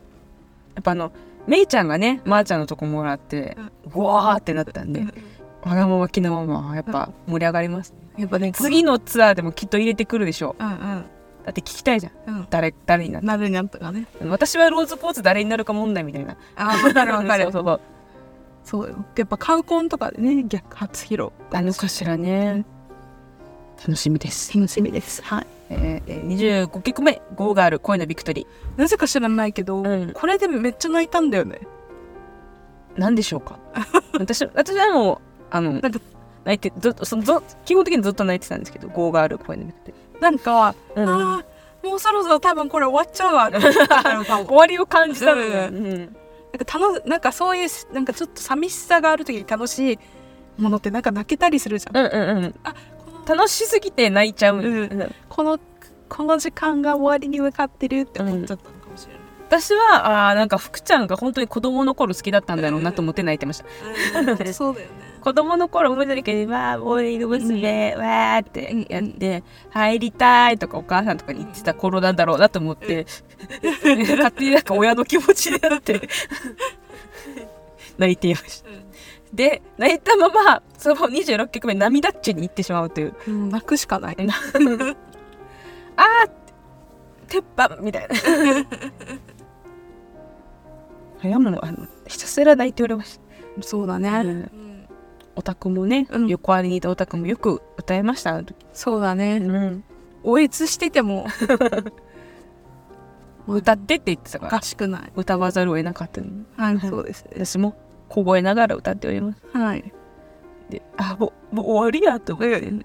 [0.81, 1.13] っぱあの
[1.47, 3.57] めいちゃんがねまー、ちゃんのとこもらって
[3.95, 5.03] うわーってなったんで
[5.63, 10.55] わがまま気のままはやっぱ盛り上がります、やっぱね次のツアーでもきっと入れてくるでしょ。
[10.59, 10.75] うんうん。
[10.75, 10.77] う
[11.45, 12.13] だって聞きたいじゃん。
[12.39, 12.47] うん。
[12.51, 14.07] 誰誰になるなるにゃんとかね。
[14.27, 16.37] 私はローズポーツ誰になるか問題みたいな。
[16.57, 17.45] あーわかるわかる。
[17.53, 17.81] そうそう
[18.63, 19.05] そう。
[19.17, 21.31] やっぱカウコンとかでね逆初披露。
[21.53, 22.65] あのかしらね。
[23.79, 24.55] 楽しみです。
[24.55, 25.23] 楽しみです。
[25.23, 25.47] はい。
[25.71, 28.45] えー、25曲目「ゴーガール恋のビクトリ
[28.77, 30.13] なぜか知らないけど、うん。
[30.13, 31.61] これでめっちゃ泣いたんだよね。
[31.63, 31.67] ー」
[33.01, 33.59] 何でしょうか。
[34.19, 35.19] 私私はもう
[35.51, 36.01] あのなんか
[36.51, 37.33] 泣いてずっとそのず
[37.65, 41.09] 基本的にずっと泣いてたんですけど「ゴーガール恋のビクトリなんか、ー」うん。
[41.09, 41.45] あー
[41.83, 43.49] もうそろそろ多分これ終わっちゃうわ。
[44.47, 45.97] 終わりを感じたのよ、ううん。
[45.97, 46.07] なん
[46.67, 49.99] か楽なんかそういうなんかちょっと寂しさがある時に楽しい
[50.59, 51.97] ものってなんか泣けたりするじゃん。
[51.97, 52.55] うんうんうん。
[52.65, 52.75] あ
[53.27, 55.15] 楽しすぎて泣いちゃう、うんうん。
[55.31, 55.59] この
[56.11, 59.21] この時間が終わりに向かってるって思っちゃったのかもしれない。
[59.49, 64.53] 私はあーなんか福ちゃんが本当に子供の頃好きだったんだろうなと思って泣いてました。
[64.53, 65.00] そうだよね。
[65.21, 67.95] 子供の頃思い出るけど「わあモーニング娘。
[67.97, 73.07] わーってやって「入りたい」とかお母さんとかに言ってた頃なんだろうなと思って
[73.63, 76.01] 勝手になんか親の気持ちになって
[77.99, 78.71] 泣いていました。
[79.33, 84.17] で泣いたままその26曲目「涙っち」に行ってしまうといううん、泣くしかない。
[85.97, 86.31] 「あー
[87.29, 88.17] 鉄板」みたいな。
[91.23, 93.21] いやもうあのひたすら泣いておりまし
[93.57, 93.63] た。
[93.63, 94.09] そうだね。
[94.09, 94.33] うんう
[94.67, 94.70] ん
[95.41, 96.29] オタクもね、うん。
[96.29, 98.35] 横ありにいたオタクもよく歌いました。
[98.35, 98.55] あの時。
[98.75, 99.39] そうだね。
[99.39, 99.83] うん、
[100.23, 101.25] おえつしてても。
[103.49, 104.51] 歌ってって言ってたおから。
[104.59, 105.13] かしくない。
[105.17, 106.45] 歌わざるを得なかったのに。
[106.57, 107.31] はい、そうですね。
[107.45, 107.75] 私も
[108.09, 109.43] 凍えながら歌っております。
[109.53, 109.95] はい。
[110.69, 112.61] であもうもう終わりやと思って。
[112.61, 112.85] うう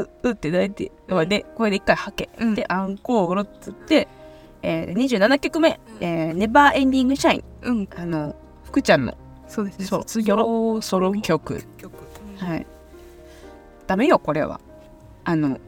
[0.00, 2.54] ううって泣いて、まあね、これで一回はけ、うん。
[2.54, 4.06] でアンコールっつって、
[4.62, 9.16] えー、27曲目「えー、ネバーエンディングシャインうん、」あの福ちゃんの
[9.50, 9.84] そうですね。
[9.84, 10.80] 卒業。
[10.80, 11.62] ソロ曲。
[11.76, 11.92] 曲。
[12.38, 12.66] はい。
[13.86, 14.60] ダメよこれは。
[15.24, 15.58] あの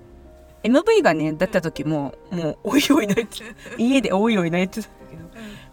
[0.62, 3.42] MV がね出た時ももうおいおい泣いて
[3.82, 5.24] 家でおいおい泣いてたけど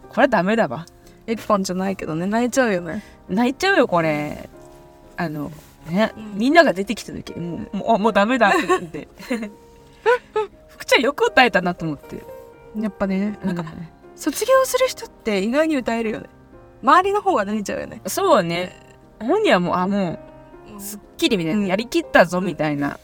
[0.08, 0.84] これはダメだわ。
[1.26, 3.04] エリファンじゃないけどね、泣いちゃうよね。
[3.28, 4.48] 泣いちゃうよこれ。
[5.16, 5.52] あの
[5.88, 6.38] ね、うん。
[6.38, 9.06] みんなが出てきた時にもうもうあもうダメだって
[10.66, 12.24] 福ちゃんよく歌えたなと思って。
[12.76, 16.28] やっぱね、なかなんんか、卒業する人って意外に歌えるよね。
[16.82, 18.00] 周りの方が泣いちゃうよね。
[18.06, 18.74] そうね
[19.20, 20.18] 本人はもうあも
[20.76, 22.98] うすっきりみたいな、うんやりきったぞみたいな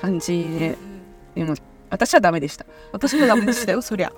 [0.00, 0.76] 感じで
[1.34, 1.54] でも
[1.88, 4.12] 私はダメでした私もダメでしたよ、そりゃ。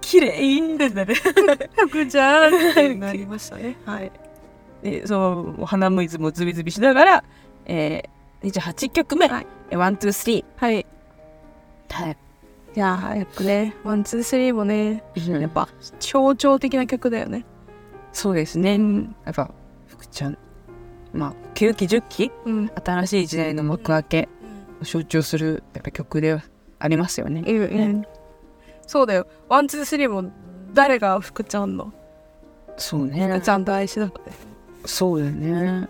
[0.00, 3.76] 綺麗ってなる福ちゃんなりましたね。
[3.86, 4.12] はい。
[4.82, 7.24] でそう鼻水もズビズビしながら、
[7.66, 10.86] えー、28曲目はい「ワンツースリはい。
[11.88, 12.16] ーはい
[12.76, 17.44] いやー、やっぱね、 One、Two、Three もね、ややっぱ象徴的な曲だよね。
[18.12, 19.16] そうですね、うん。
[19.24, 19.50] やっぱ
[19.88, 20.38] 福ちゃん。
[21.12, 22.32] まあ9期10期？
[22.44, 22.70] うん。
[22.84, 24.28] 新しい時代の幕開け
[24.80, 26.42] を象徴するやっぱ曲では
[26.78, 27.42] ありますよね。
[27.46, 27.56] うん。
[27.56, 28.06] うん
[28.86, 29.26] そうだよ。
[29.48, 30.30] One、Two、Three も
[30.72, 31.92] 誰が福ちゃんの？
[32.76, 33.28] そうね。
[33.28, 34.38] 福ちゃんと愛しだからね。
[34.84, 35.88] そうだよね。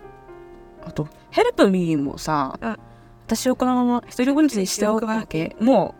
[0.85, 2.77] あと「Help me もさ、うん。
[3.27, 5.57] 私をこのまま一人ぼっちにしておくわけ。
[5.61, 5.95] も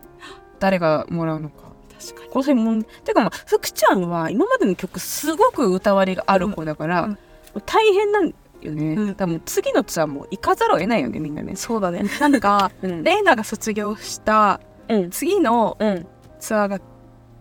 [0.61, 1.63] 誰がもらうのか。
[1.99, 2.29] 確かに。
[2.29, 7.17] この辺もてかまあ福ちゃんは今までの曲すごく歌割りがある子だから、うん。
[7.65, 8.27] 大変なん
[8.61, 9.15] よね、うん。
[9.15, 11.55] 多分次のツアーも行かざるを得ないよねみんなね。
[11.55, 12.03] そうだね。
[12.19, 13.03] なんか、 うん。
[13.03, 15.09] レイナが卒業したうん。
[15.09, 16.07] 次のうん。
[16.39, 16.79] ツアーが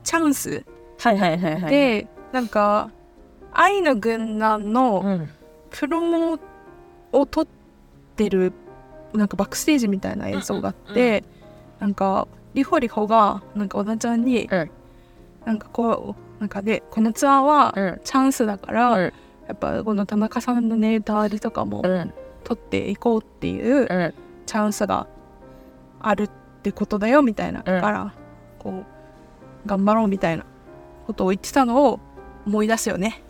[0.03, 0.65] チャンス
[0.99, 1.71] はいはいはいはい。
[1.71, 2.91] で、なんか、
[3.53, 5.29] 愛の軍団のうん。
[5.71, 6.39] プロモ
[7.13, 8.53] を取ってる
[9.13, 11.23] なんかバックステージみたいな映像があって、
[11.79, 14.71] なんかリホリホがなんか小田ちゃんに、うん。
[15.45, 18.01] なんかこうなんかでこのツアーはうん。
[18.05, 19.13] チャンスだから、うん。
[19.49, 22.13] やっぱこの田中さんのネタ割りとかもうん。
[22.45, 24.15] 取っていこうっていううん。
[24.47, 25.07] チャンスが
[26.01, 26.31] あるっ
[26.63, 28.15] てことだよみたいな、から
[28.59, 30.45] こう頑張ろうみたいな
[31.07, 32.01] ことを言ってたのを
[32.47, 33.23] 思い出すよね。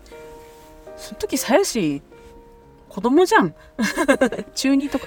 [0.97, 2.03] その時さやし
[2.89, 3.55] 子供じゃん。
[4.55, 5.07] 中2とか。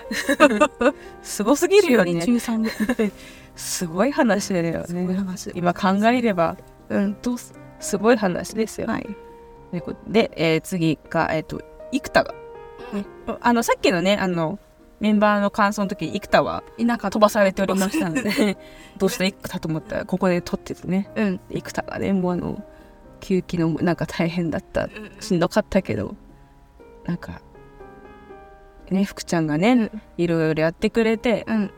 [1.22, 2.14] すごすぎるよね。
[2.26, 3.11] 中2中3ぐらい
[3.56, 5.14] すごい話だよね。
[5.14, 5.51] 話。
[5.56, 6.58] 今考えれば。
[6.89, 8.88] うんどうすすごい話ですよ。
[8.88, 9.08] はい。
[10.08, 12.34] で、えー次が、えっ、と、生田が、
[12.93, 13.06] ね
[13.41, 14.60] あの、さっきのね、あの、
[14.99, 18.58] メンバーの感想の時、生田はいなか飛ばされておりましたので、
[18.97, 19.97] どうした生田と思った？
[19.99, 21.39] ら、ここで撮っててね、うん。
[21.49, 22.64] 生田がね、もうあの、
[23.20, 24.88] 休憩の、なんか大変だった、
[25.20, 26.16] しんどかったけど、
[27.06, 27.41] なんか、
[28.91, 31.72] ね、福ちゃんがね、いろいろやってくれて、うん。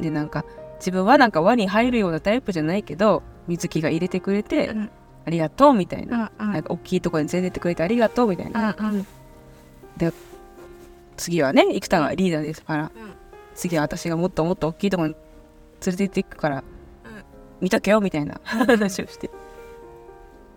[0.00, 0.44] で、なんか、
[0.86, 4.90] 自分はなんか輪に入るようなタイプじゃないけど、水木が入れてくれて、うん。
[5.24, 6.30] ありがとうみたいな。
[6.38, 6.52] うんうん。
[6.52, 8.76] なんか大きいところに連れてってくれてありがとうみたいな。
[8.78, 9.06] うんうん。
[11.16, 13.14] 次はね生田がリーダーですから、うん。
[13.56, 15.14] 次は私がもっともっと大きいところに
[15.84, 16.64] 連れて行っていくから、
[17.60, 18.40] 見とけよみたいな。
[18.44, 19.28] 話をして。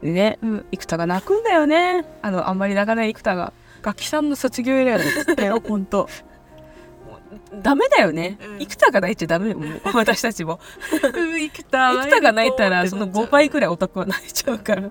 [0.03, 0.65] でねうん。
[0.71, 2.05] 生田が泣くんだよね。
[2.21, 3.51] あのあんまり泣かない生田が。
[3.81, 6.07] ガキさんの卒業以来だったよ本当
[7.61, 8.59] ダメだよね、うん。
[8.59, 9.81] 生田が泣いちゃダメよもう。
[9.93, 10.59] 私たちも。
[10.91, 14.89] 生田が泣いたらその5倍くらいオタクは泣いちゃうから。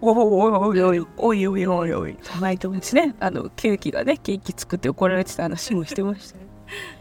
[0.00, 6.46] おおおおいおいおいおいおいおい泣いすねあのケーキがねケーキ作って怒られてた話もしてましたね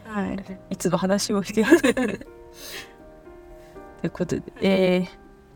[0.06, 2.28] はいいつの話をしてる
[4.02, 5.08] ということで、え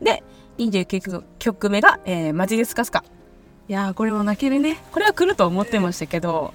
[0.01, 0.23] ー、で、
[0.57, 3.03] 29曲曲目が、えー、マジですかすか。
[3.67, 6.53] いやーこれも泣けるねこれは来ると思ってましたけど、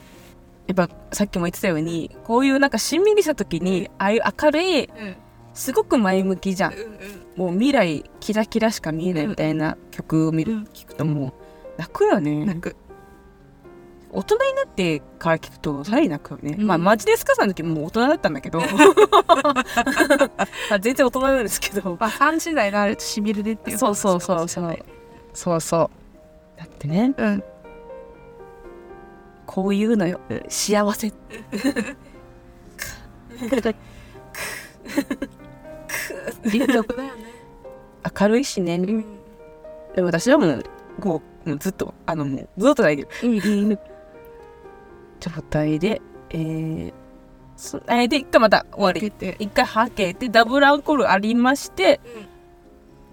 [0.66, 5.16] やっぱさっきも言ってたように、こういうなんかしんみりした時に、ああいう明るい、うん
[5.54, 6.74] すごく前向きじゃん。
[7.36, 10.64] もう未来、キラキラしか見えないみたいな曲を見る、うん。
[10.74, 11.32] 聞くともう、
[11.78, 12.44] 泣くよね。
[12.44, 12.76] 泣く。
[14.10, 16.66] 大人になってから聞くとさらに泣くよね、うん。
[16.66, 18.60] まあマジですかさんの時もう大人だったんだけど。
[18.62, 18.66] ま
[20.70, 21.96] あ全然大人なんですけど。
[21.98, 24.78] まあ3時代になるとしみるねっていうそうそうそうそう。
[25.32, 25.90] そうそ
[26.56, 26.58] う。
[26.58, 27.12] だってね。
[27.16, 27.44] うん
[29.54, 30.18] こういうのよ。
[30.48, 31.12] 幸せ。
[36.44, 37.24] 立力だよね
[38.20, 39.04] 明るいしねうん
[39.94, 40.64] でも私はもう
[41.00, 43.78] こうもうずっとあのもうずっと泣いてる
[45.20, 46.92] 状態でえー、
[47.56, 52.00] そえーで一回また終わり一回はけてダブルアンコールありまして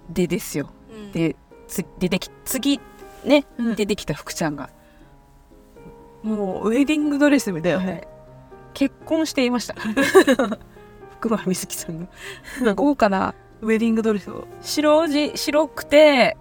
[0.10, 0.72] でですよ
[1.14, 1.36] で
[1.68, 2.80] つ出てき次
[3.24, 4.72] ね、出てきた福ちゃんが、
[6.24, 8.08] もうウェディングドレスみたいなはい。
[8.74, 9.76] 結婚していました。
[11.20, 12.08] 福原美月さん
[12.62, 12.74] が。
[12.76, 14.48] 豪華なウェディングドレスを。
[14.62, 16.38] 白地白くて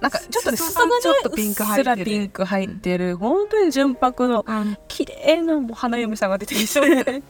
[0.00, 2.04] なんかちょっとね裾裾がちょっとピンク入ってる。
[2.04, 3.16] ピンク入ってる。
[3.16, 4.44] 本当に純白の
[4.88, 7.22] 綺麗なもう花嫁さんが出てきて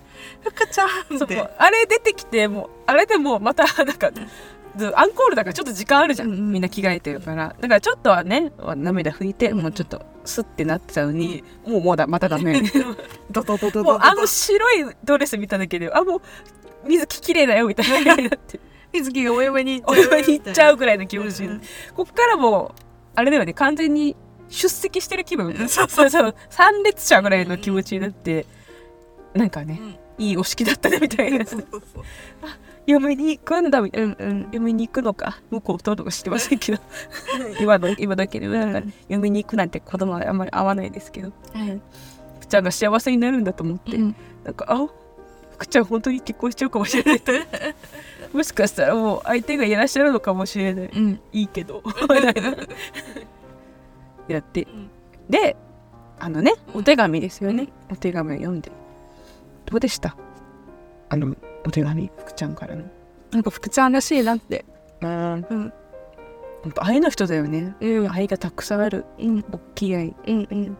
[0.42, 1.50] 福ちゃんって。
[1.58, 4.22] あれ出てきてもうあれでもうまたなんかず
[4.94, 6.52] アンコールだからちょっと時間あるじゃん、うんうん。
[6.52, 7.54] みんな着替えてるから。
[7.60, 9.60] だからちょっとはね涙拭いて、うん。
[9.60, 12.60] もうちょっとスッてなってたのに、もうもうだまたダメ。
[13.30, 16.20] ドドドドもうドあの白いドレス見ただけであもう
[16.88, 18.60] 水木綺麗だよみたいなになって。
[18.92, 21.60] 水木がお嫁にお祝いに行っちゃうぐらいの気持ち、うん
[21.94, 22.80] こっからもう
[23.16, 24.14] あれだよね完全に
[24.48, 25.48] 出席してる気分。
[25.58, 25.88] うんそう。
[25.88, 26.34] そうそう。
[26.50, 28.46] 参列者ぐらいの気持ちになって
[29.34, 29.80] なんかね、
[30.16, 31.44] いいお式だったねみたいな
[32.86, 34.16] 嫁に行くんだみたいな、
[34.52, 35.40] 嫁に行くのか。
[35.50, 36.78] 向こうととか知ってませんけど。
[37.60, 38.48] 今の今だけで。
[38.48, 41.32] なんか、うん嫁に行くなんて子供はあんまり合わないですけど。
[41.54, 41.80] はい。
[42.36, 44.16] 福ちゃんが幸せになるんだと思って、うん。
[44.44, 44.86] なんかあ
[45.52, 47.22] 福ちゃん本当に結婚しちゃうかもしれない
[48.34, 50.86] もしかしたらもう相手がいらっしゃるのかもしれない。
[50.94, 51.20] うん。
[51.32, 51.82] いいけど。
[51.84, 52.54] みたいな。
[54.28, 54.62] やって。
[54.62, 54.90] ん。
[55.30, 55.56] で
[56.20, 57.68] あのねお手紙ですよね。
[57.90, 58.70] お手紙を読んで。
[59.66, 60.16] どうでした？
[61.08, 61.34] あの
[61.66, 62.84] お手紙福ちゃんからの。
[63.32, 64.64] なんか福ちゃんらしいなって。
[65.00, 65.10] うん。
[65.10, 65.72] うん。
[66.62, 67.74] 本当愛の人だよね。
[67.80, 68.10] うん。
[68.10, 69.04] 愛がたくさんある。
[69.18, 69.44] うん。
[69.50, 70.14] 大きい愛。
[70.26, 70.76] うんうん。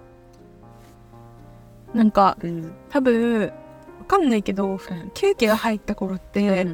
[1.95, 2.73] なんかうん。
[2.91, 3.53] 多分
[3.99, 4.79] わかんないけど
[5.15, 6.67] ケ期が入った頃って、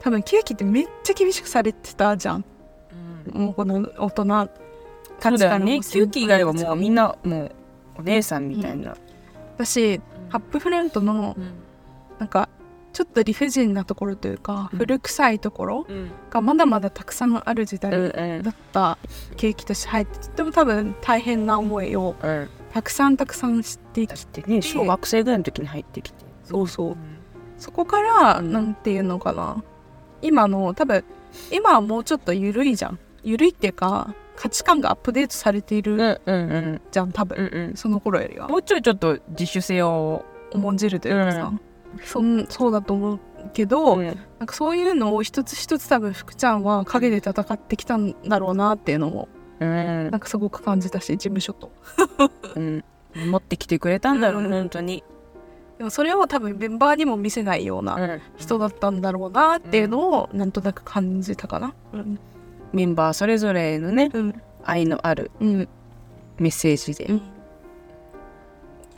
[0.00, 2.44] 多分ケ期ってめっちゃ厳しくされてたじゃん。
[3.32, 4.50] もうこの大人そうだよね。
[5.18, 5.60] 価値観
[6.06, 7.52] 9期以外はもうみんなもう
[8.00, 8.94] お姉さんみたいな、
[9.56, 9.98] 私
[10.28, 11.34] ハップフロントの
[12.18, 12.50] なんか
[12.96, 14.78] ちょっと理不尽なところというか、うん。
[14.78, 16.10] 古臭いところうん。
[16.30, 18.96] がまだまだたくさんある時代うんだった
[19.36, 22.48] ケーキとして入ってとても多分大変な思いをうん。
[22.72, 26.24] たくさんたくさん知ってきてってね小学生ぐらいの時に入ってきて。
[26.44, 26.96] そうそう。
[27.58, 29.62] そこから、うんなんていうのかな。
[30.22, 31.04] 今の多分
[31.52, 32.98] 今はもうちょっと緩いじゃん。
[33.22, 36.80] 緩いっていうか価値観がアップデートされていうんるうんうん。
[36.90, 37.76] じゃん多分、うんうん。
[37.76, 38.48] その頃よりは。
[38.48, 41.60] もうちょいちょっと自主性を重んじるというかさ、そん
[42.04, 42.72] そう。
[42.72, 43.20] だと思う
[43.52, 44.06] けど、うん。
[44.06, 49.28] なんかそういうのを一つ一つ多分福ちゃんは陰で戦ってきたんだろうなっていうのも
[49.60, 50.10] うん。
[50.10, 51.72] なんかすごく感じたし事務所と。
[52.54, 52.84] うん。
[53.14, 54.52] 持ってきてくれたんだろうねうん。
[54.54, 55.02] 本当に。
[55.78, 61.74] でもそれを多分メンバーにも見せないような人だったんだろうなっていうのをなんとなく感じたかな。
[61.92, 62.18] うん。
[62.72, 64.42] メンバーそれぞれのねうん。
[64.64, 65.68] 愛のあるうん。
[66.38, 67.04] メッセージで。
[67.06, 67.35] うん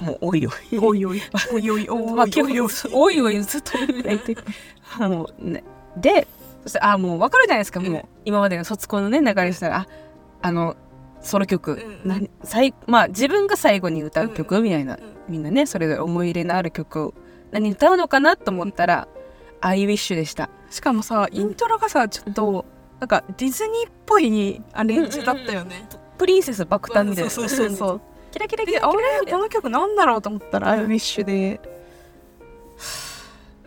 [0.00, 0.46] もうおい。
[0.80, 1.22] おいおい。
[1.52, 2.02] おいおいおい。
[2.02, 4.36] おまあ、い結おいおい構おいおいずっと言って。
[5.00, 5.64] もうね
[5.96, 6.26] で
[6.62, 8.02] そしてあもう分かるじゃないですかもう。
[8.24, 9.88] 今までの卒コンのね流れしたらあ
[10.42, 10.76] あの
[11.20, 11.72] ソロ曲、
[12.04, 12.30] うん
[12.86, 17.14] まあ自分が最後に歌う曲、うんみたいなみんなねそれぞれ思い入れのある曲を
[17.50, 19.08] 何歌うのかなと思ったら
[19.60, 20.48] 「アイウィッシュでした。
[20.70, 22.64] しかもさイントロがさちょっと
[23.00, 25.88] なんかディズニーっぽいアレンジだったよね。
[26.18, 27.30] プリンセス爆誕みたいな。
[27.30, 28.00] そうそうそう
[28.30, 29.20] キラキラキであラキラ。
[29.26, 31.60] れこの曲なんだろうと思ったら「アイウィッシュで。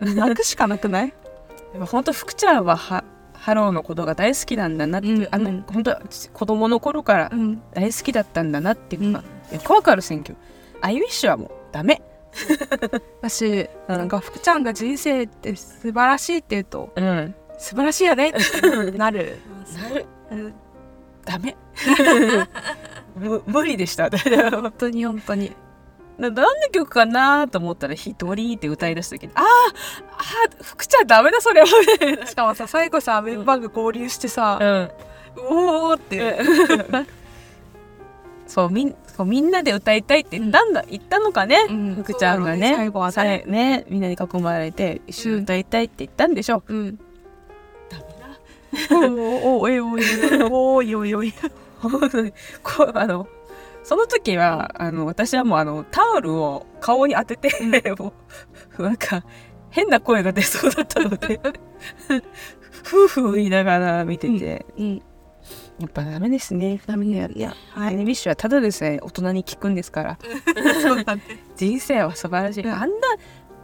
[0.00, 1.14] 泣くしかなくない？
[1.90, 3.04] 本当福ちゃんはは
[3.34, 5.28] ハローのことが大好きなんだなっていう、うん。
[5.30, 5.98] あの本当
[6.32, 7.62] 子供の頃からうん。
[7.72, 10.36] 大好きだったんだなっていうのが、よくわかる選曲
[10.80, 12.02] I WISH はもうダメ。
[13.20, 13.98] 私うん。
[13.98, 17.34] なんかふくちゃんが人生って素晴らしいって言うとうん。
[17.58, 19.38] 素晴らしいよねってなる。
[19.82, 20.06] なる。
[20.30, 20.54] うん。
[21.24, 21.56] ダメ。
[21.86, 22.48] む
[23.16, 24.08] 無理でした。
[24.08, 24.18] な
[24.50, 25.52] 本当に本当に。
[26.18, 31.62] 何の曲かなと思ったら「一人」って歌い出した時に「あーあー福ちゃんダメだそれ。
[31.62, 31.66] は
[32.26, 34.90] 」しかもさ最後さメンバーが合流してさうん
[35.48, 36.38] 「おお!」って。
[38.46, 41.94] そうみんそうみんなで歌いたいって言ったんだ、言ったのかね、うん。
[41.96, 42.74] 福ちゃんがね。
[42.76, 46.98] 最後はさえねみんなに囲まれて一緒に歌いたいって言ったんでしょ、うん。
[47.88, 49.08] ダメだ。
[49.08, 50.02] おおおいおい
[50.50, 51.61] おいおいおい本当に
[52.62, 53.28] こうあの
[53.84, 57.50] その時はあの私はもうあのタオルを顔に当てて、
[57.98, 58.12] も
[58.78, 59.24] うなんか
[59.70, 61.40] 変な声が出そうだったので
[62.86, 65.02] 夫婦言いながら見てて、うん
[65.80, 66.80] やっぱダメですね。
[66.86, 70.18] ダメだよいやアニメッシュはただでさえ大人に聞くんですから。
[71.56, 72.72] 人生は素晴らしい、うん。
[72.72, 72.86] あんな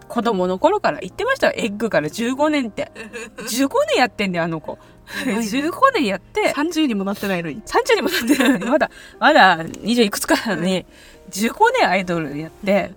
[0.09, 1.53] 子供の頃から言ってましたよ。
[1.57, 2.09] エッグから。
[2.09, 2.91] 15年って。
[3.37, 4.79] 15年やってんだよあの子
[5.25, 6.53] 15年やって。
[6.55, 7.63] 30にもなってないのに。
[7.63, 8.51] 30にもなってない。
[8.51, 10.85] のにまだまだ20いくつかなのに
[11.31, 12.93] 15年アイドルやって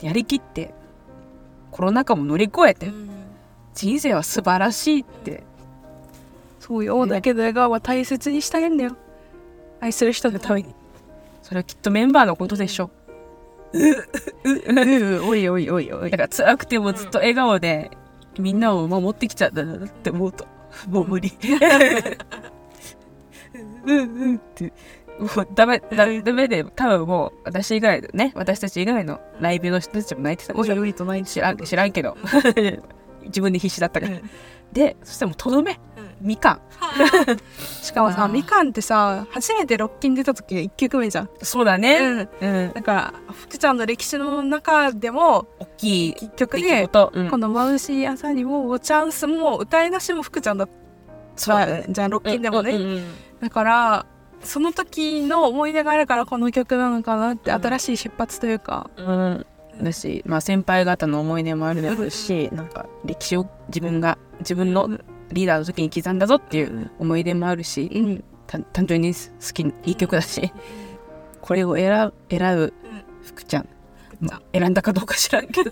[0.00, 0.72] やりきって
[1.70, 2.92] コロナ禍も乗り越えて
[3.74, 5.42] 人生は素晴らしいって。
[6.60, 8.96] そうよだけど笑顔は大切にしたいんだよ。
[9.80, 10.74] 愛する人のために。
[11.42, 12.90] それはきっとメンバーのことでしょ。
[13.72, 16.10] うんおいおいおいおい。
[16.10, 17.90] だから辛くてもずっと笑顔で
[18.38, 20.46] みんなを守ってきちゃったんだなって思うと
[20.88, 21.32] もう無理。
[23.84, 24.36] うんうん。
[24.36, 24.72] って。
[25.18, 30.58] もうダメダメダメで多分もう私以外のね私たち以外のライブの人たちも泣いてた。
[30.58, 32.16] おいおいとない知らん知らんけど。
[33.24, 34.16] 自分で必死だったから。
[34.72, 35.78] でそしたらもうとどめ
[36.22, 36.60] みかん。
[37.82, 41.30] しかもさみかんってさ初めてロッキン出た時1曲目じゃん。
[41.42, 41.98] そうだね。
[41.98, 42.28] うん。
[42.40, 42.72] うん。
[42.72, 47.30] だから福ちゃんの歴史の中でも大きい結局出来ね事、うん。
[47.30, 50.72] この「眩しい朝にもチャンス」も歌い出しも福ちゃんだった
[51.36, 53.04] じゃんロッキンでもね、うんうんうん。
[53.40, 54.06] だから
[54.42, 57.62] その時の思い出があるからこの曲なのかなって、うん。
[57.62, 58.90] 新しい出発というか。
[58.96, 59.46] うん、
[59.80, 64.90] だし、まあ、先輩方の思い出もあるだろうし、なんか歴史を自分が自分の
[65.32, 68.24] リーダーの時に刻んだぞっていう思い出もあるし、うん。
[68.46, 69.20] た単純に好
[69.54, 70.52] きいい曲だし
[71.40, 72.74] これを選ぶ選ぶ
[73.24, 73.68] 福ちゃん、
[74.20, 75.70] まあ、選んだかどうか知らんけど。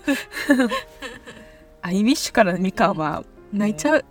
[1.81, 4.05] I WISH からのみかんは泣いちゃう、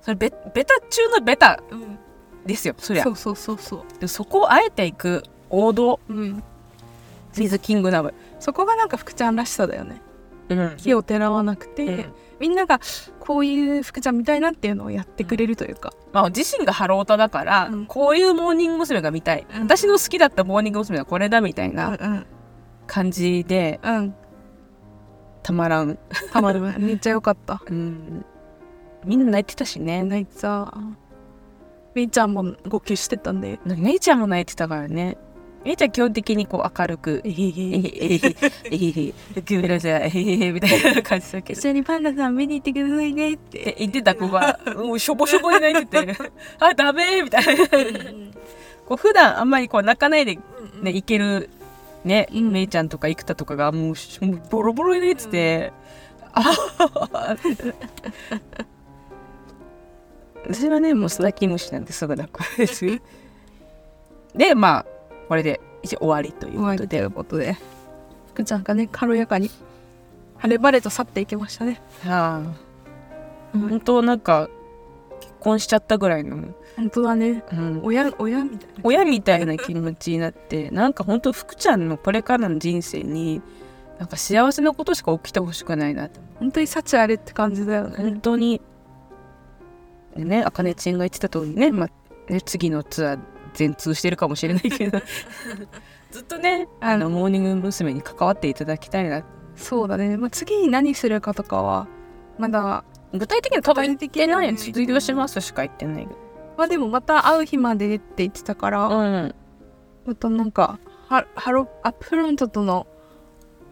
[0.00, 1.98] それベベタ中のベタうん、
[2.46, 3.02] ですよそりゃ。
[3.02, 6.00] そうそうそうそう、でそこをあえていく王道。
[6.08, 6.42] うん、
[7.36, 10.00] ミズキングダム、そこがなんか福ちゃんらしさだよね。
[10.48, 10.74] うん。
[10.76, 12.06] 奇をてらわなくて、
[12.40, 12.80] みんなが
[13.20, 17.86] こういう福ちゃんみたいなっていうのをやってくれるというか、まあ、自身がハロヲタだから、うん。
[17.86, 19.00] こういうモーニング娘。
[19.00, 19.62] が見たい、うん。
[19.62, 20.98] 私の好きだったモーニング娘。
[20.98, 22.26] はこれだみたいなうん
[22.86, 24.14] 感じでうん。
[25.42, 25.98] たまらん、
[26.32, 26.60] たまる。
[26.60, 27.62] めっちゃ良かった。
[27.68, 28.24] うん、
[29.04, 30.02] みんな泣いてたしね。
[30.02, 30.72] 泣いてさ
[31.94, 33.58] みーちゃんも号泣してたんで。
[33.64, 35.16] 姉ちゃんも泣いてたからね
[35.66, 37.36] 姉ちゃん基本的にこう明るく「えへへ。
[37.36, 38.36] えへへ。
[38.64, 39.06] えへへ。
[39.08, 39.14] へ
[39.48, 40.52] ごめんなさいえへへ。
[40.52, 41.60] みたいな感じだけど。
[41.60, 43.76] 一緒にパンダさん見に行ってくださいねって。
[43.78, 46.16] 言ってた子がもうしょぼしょぼに泣いてて
[46.60, 47.66] 「あダメ」みたいな。
[48.86, 50.38] こう普段あんまりこう泣かないで
[50.80, 51.50] ね、いける
[52.04, 52.52] ね、うん。
[52.52, 53.94] めいちゃんとか生田とかがもう
[54.48, 55.72] ボロボロになってて、
[56.32, 57.36] ああ
[60.44, 62.86] 私はねもう須田キムシなんてすぐ泣くんです。
[62.86, 63.00] よ
[64.36, 64.86] でまあ
[65.28, 66.88] これで一応終わりということで。
[66.88, 67.56] ということで。
[68.34, 69.50] 福ちゃんがね軽やかに
[70.38, 72.52] 晴れ晴れと去っていきましたね、ああ。
[73.54, 73.68] うん。
[73.68, 74.48] 本当なんか
[75.20, 77.42] 結婚しちゃったぐらいの、本当だね。
[77.52, 78.80] うん、親親みたいな。
[78.82, 83.40] 親みたいな気持ちになってなんか本当福ちゃんのこれからの人生に
[83.98, 86.06] なんか幸せなことしか起きてほしくないな。
[86.06, 87.96] って本当に幸あれって感じだよね。
[87.96, 88.60] 本当に。
[90.14, 93.18] でねあかねちんが言ってた通りね,、まあ、ね次のツアー
[93.56, 95.00] 全通してるかもしれないけど。
[96.12, 97.92] ずっとねあのモーニング娘。
[97.92, 99.24] に関わっていただきたいな。
[99.56, 101.88] そうだね、まあ、次に何するかとかは
[102.38, 106.18] まだ具体的には多分言ってない卒業しますしか言ってないけど。
[106.58, 109.34] まあでもまた会う日までって言ってたから、うん。
[110.06, 110.78] またなんか
[111.08, 112.86] ハハロアップフロントとの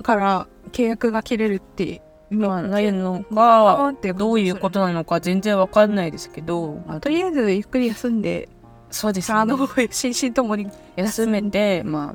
[0.02, 8.48] から契約が切れるってまあないのあかどういうことなのか全然わかんないですけど、まあとりあえずゆっくり休んで
[8.94, 9.38] そうですね。
[9.38, 12.14] あの心身ともに休めてまあ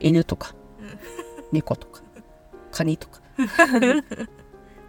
[0.00, 0.54] 犬とか
[1.52, 2.00] 猫とか
[2.72, 3.20] カニとか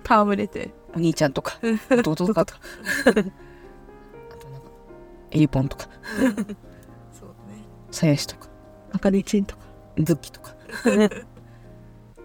[0.03, 0.72] 戯れて。
[0.95, 1.59] お兄ちゃんとか
[1.91, 2.59] 弟とかとか
[3.05, 4.72] あとなんか
[5.30, 5.88] エリポンとか
[7.13, 7.61] そうだね。
[7.91, 8.47] さやしとか
[8.91, 9.61] 赤でチンとか。
[9.99, 10.55] ズッキとか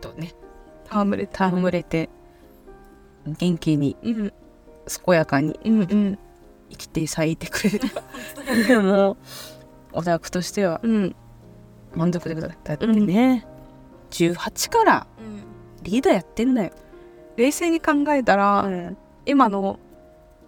[0.01, 0.33] とね
[0.89, 2.09] 戯れて戯れて
[3.27, 4.33] 元気にうん。
[5.05, 6.19] 健やかにうんうん
[6.75, 9.17] 生きて咲いてくれれば もう
[9.93, 11.17] オタクとしてはうん。
[11.97, 13.47] 満足でございだってね、
[14.11, 15.07] 18から
[15.83, 16.71] リーダーやってんだよ、
[17.37, 18.97] 冷静に考えたら、ん、
[19.27, 19.79] 今の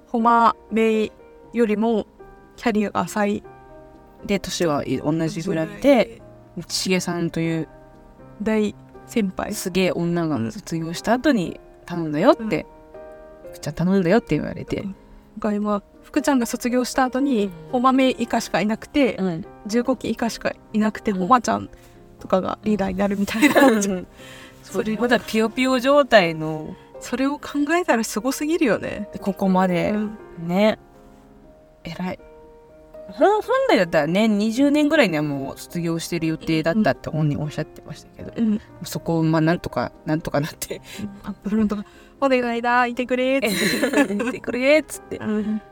[0.08, 1.12] ホマメイ
[1.52, 2.06] よりも
[2.56, 3.42] キャリアが浅い。
[4.24, 6.22] で年は同じぐらいで
[6.68, 7.68] しげさんという
[8.42, 8.74] 大
[9.06, 9.54] 先輩。
[9.54, 12.66] すげえ女が卒業した後に頼んだよって、
[13.50, 14.84] 福ちゃん頼んだよって言われて、
[15.38, 21.68] が今福ちゃんが卒業した後にホマメイ以下しかいなくて、うん、15期以下しかいなくてホマちゃん
[22.20, 23.54] とかがリーダーになるみたいな。
[24.62, 26.74] それまだピヨピヨ状態の。
[26.98, 29.94] それを考えたらすごすぎるよね、ここまで、
[30.38, 30.78] ね。
[31.84, 32.18] 偉い。
[33.08, 40.80] ほん本来だったらね20年ぐらいにはもう卒業してる予定だったって本人おっしゃってましたけど、うん、そこをまあなんとかなんとかなって。
[41.22, 41.84] アップフロントが
[42.20, 43.50] 「お願いだいてくれ」って、
[44.14, 45.62] 言ってくれっつって、うん。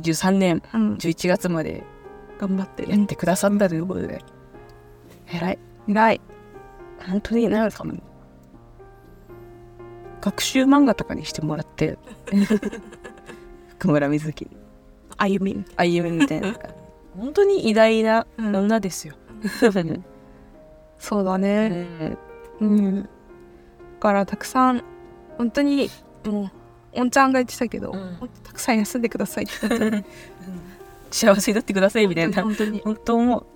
[0.00, 1.84] 23年うん、11月まで
[2.38, 2.90] 頑張って。
[2.90, 4.20] やってくださったということで。
[5.32, 5.58] 偉い。
[5.88, 6.20] 偉い。
[7.06, 7.84] 本当になんか
[10.20, 11.98] 学習漫画とかにしてもらって
[13.78, 14.48] 福村瑞希
[15.16, 15.64] 歩み。
[15.76, 16.54] 歩みみたいな
[17.16, 18.56] 本当に偉大なうん。
[18.56, 19.14] 女ですよ、
[20.98, 22.18] そうだうねん。
[22.60, 23.08] うん、だ
[24.00, 24.82] からたくさん
[25.38, 25.90] 本当に
[26.24, 26.50] も
[26.94, 28.18] うおんちゃんが言ってたけど、うん。
[28.42, 30.04] たくさん休んでくださいって。
[31.10, 32.42] 幸せになってくださいみたいな。
[32.42, 33.46] 本当に、本当思う。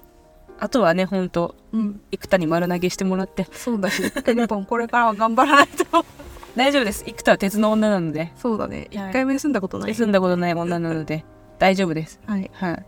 [0.58, 3.46] あとはね本当うん、生田に丸投げしてもらって。
[3.50, 6.04] そうだし日本これからは頑張らないと。
[6.54, 7.04] 大丈夫です。
[7.06, 8.32] 生田は鉄の女なので。
[8.36, 8.88] そうだね。
[8.90, 9.12] 一はい。
[9.12, 11.24] 回も休んだことない、住んだことない女なので。
[11.58, 12.20] 大丈夫です。
[12.26, 12.50] はい。
[12.52, 12.86] はい。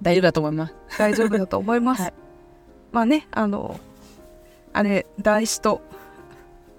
[0.00, 0.74] 大丈夫だと思います。
[0.98, 2.14] 大丈夫だと思います、はい。
[2.92, 3.78] まあねあの
[4.72, 5.82] あれ大志と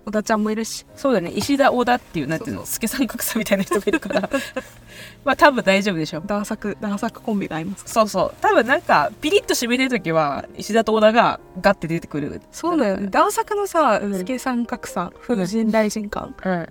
[0.07, 0.85] 小田ちゃんもいるし。
[0.95, 1.31] そうだね。
[1.31, 2.65] 石田小田っていうなんていうの？
[2.65, 4.29] 助さん格差みたいな人がいるから。
[5.25, 6.23] まあ多分大丈夫でしょう。
[6.25, 8.33] ダーサクダーサクコンビがいますそうそう。
[8.39, 12.41] 多分なんかピリッと締めてる時は石田と小田がガッて出てくる。
[12.53, 13.09] そうだよね。
[13.09, 14.17] ダーサクのさうん。
[14.17, 15.13] 助さん格さん。
[15.21, 16.33] 風神雷神感。
[16.41, 16.67] うん。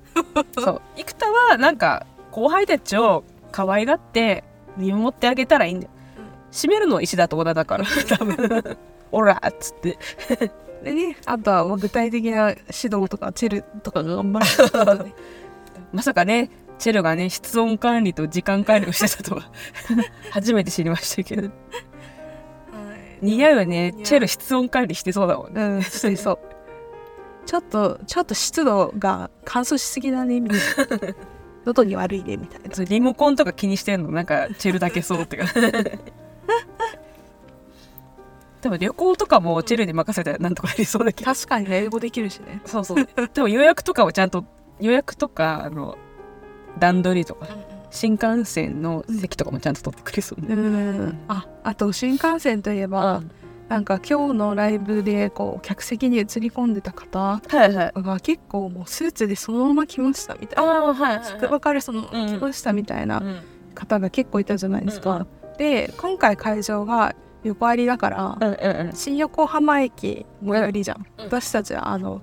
[0.54, 0.82] そう。
[0.96, 3.22] 生田はなんか後輩たちを
[3.52, 4.44] 可愛がって
[4.78, 5.92] 見守ってあげたらいいんだよ、
[6.52, 8.76] 締めるのは石田と小田だから多分。
[9.12, 9.98] オラっつって
[10.86, 12.60] でねあとはまあ具体的な指
[12.96, 15.04] 導とかチェルとかが頑張る。
[15.04, 15.14] ね
[15.92, 19.50] まさかねチェルがね室温管理と時間管理をしてたとは。
[20.30, 21.50] 初めて知りましたけど。
[23.20, 23.94] 似合うよね。
[24.04, 25.60] チェル室温管理してそうだもんね。
[25.60, 26.38] うんしてそう。
[27.46, 30.58] ちょっとちょっと湿度が乾燥しすぎだねみたい
[31.08, 31.14] な。
[31.66, 32.84] 喉に悪いねみたいな。
[32.84, 34.12] リモコンとか気にしてんの。
[34.12, 35.46] なんかチェルだけそうってか
[38.62, 41.32] でも旅行とかもチェルに任せたらなんとかなりそうだけど。
[41.32, 42.60] 確かにね英語できるしね。
[42.64, 43.06] そうそう。
[43.32, 44.44] でも予約とかをちゃんと
[44.80, 45.96] 予約とかあの
[46.78, 47.48] 段取りとか
[47.90, 53.22] 新幹線の席とかもちゃんと取ってくれそうね、うんああと新幹線といえば、
[53.68, 58.02] なんか今日のライブでこう客席に映り込んでた方はいはい。
[58.02, 60.72] が結構もうスーツでそのまま来ましたみたいな。
[60.72, 62.26] ああはいわかるその、うん。
[62.38, 63.40] 来ましたみたいなうん。
[63.74, 65.56] 方が結構いたじゃないですか、うん。
[65.58, 67.14] で今回会場が
[67.46, 68.92] 横ありだから、うんうんうん。
[68.94, 71.24] 新横浜駅最寄りじゃん、うん。
[71.26, 72.20] 私たちはあの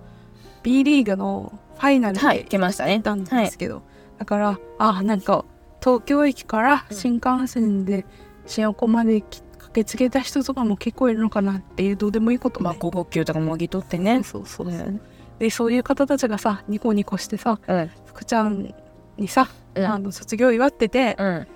[0.61, 2.93] B リーグのファイナルはいで来ましたね。
[2.93, 3.81] 行ったんですけど、
[4.17, 5.45] だからあなんか
[5.81, 6.95] 東京駅からうん。
[6.95, 8.05] 新幹線で
[8.45, 14.21] 新横までき駆けつけた人とかも結構いるのかなっていうどうでもいいことね、まあ午後休とかもぎ取ってね。
[14.23, 15.01] そうそうそう、うん。
[15.39, 17.91] でそういう方たちがさニコニコしてさうん。
[18.05, 18.73] 福ちゃん
[19.17, 19.85] にさ、うん。
[19.85, 21.47] あの卒業祝っててうん。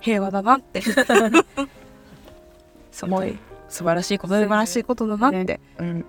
[0.00, 0.80] 平和だなって
[2.90, 3.38] すごい
[3.68, 6.04] 素晴らしいこと素晴らしいい、ことだなって、ねうん。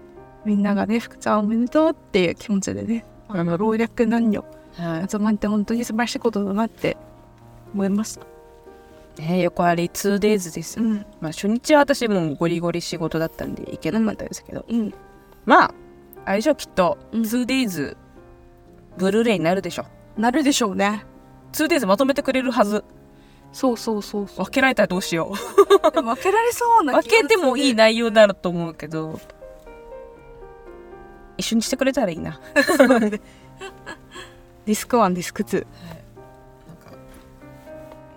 [0.45, 4.43] みんながね福ちゃんおめでとうっていう気持ちでねあの老若男女
[4.77, 6.97] は集まって本当に素晴らしいことだなって
[7.73, 8.21] 思いました。
[8.21, 8.25] い
[9.21, 11.05] ね、横あり 2days ですよ、ん。
[11.19, 14.93] まあ初日は私もうゴリゴリ仕事だったんで行けなかったですけど、うん。
[15.45, 15.73] まあ
[16.25, 17.21] あれでしょきっとうん。
[17.21, 17.97] 2days
[18.97, 19.85] ブルーレイになるでしょ。
[20.17, 21.05] なるでしょうね。
[21.53, 22.83] 2days まとめてくれるはず
[23.51, 24.45] そうそうそうそう。
[24.45, 25.91] 分けられたらどうしよう。
[25.91, 27.85] でも分けられそうな分けてもいいな。
[27.85, 29.19] 内容だろうと思うけど。
[31.37, 32.39] 一緒にしてくれたらいいな。
[34.65, 35.65] ディスク1ディスク2。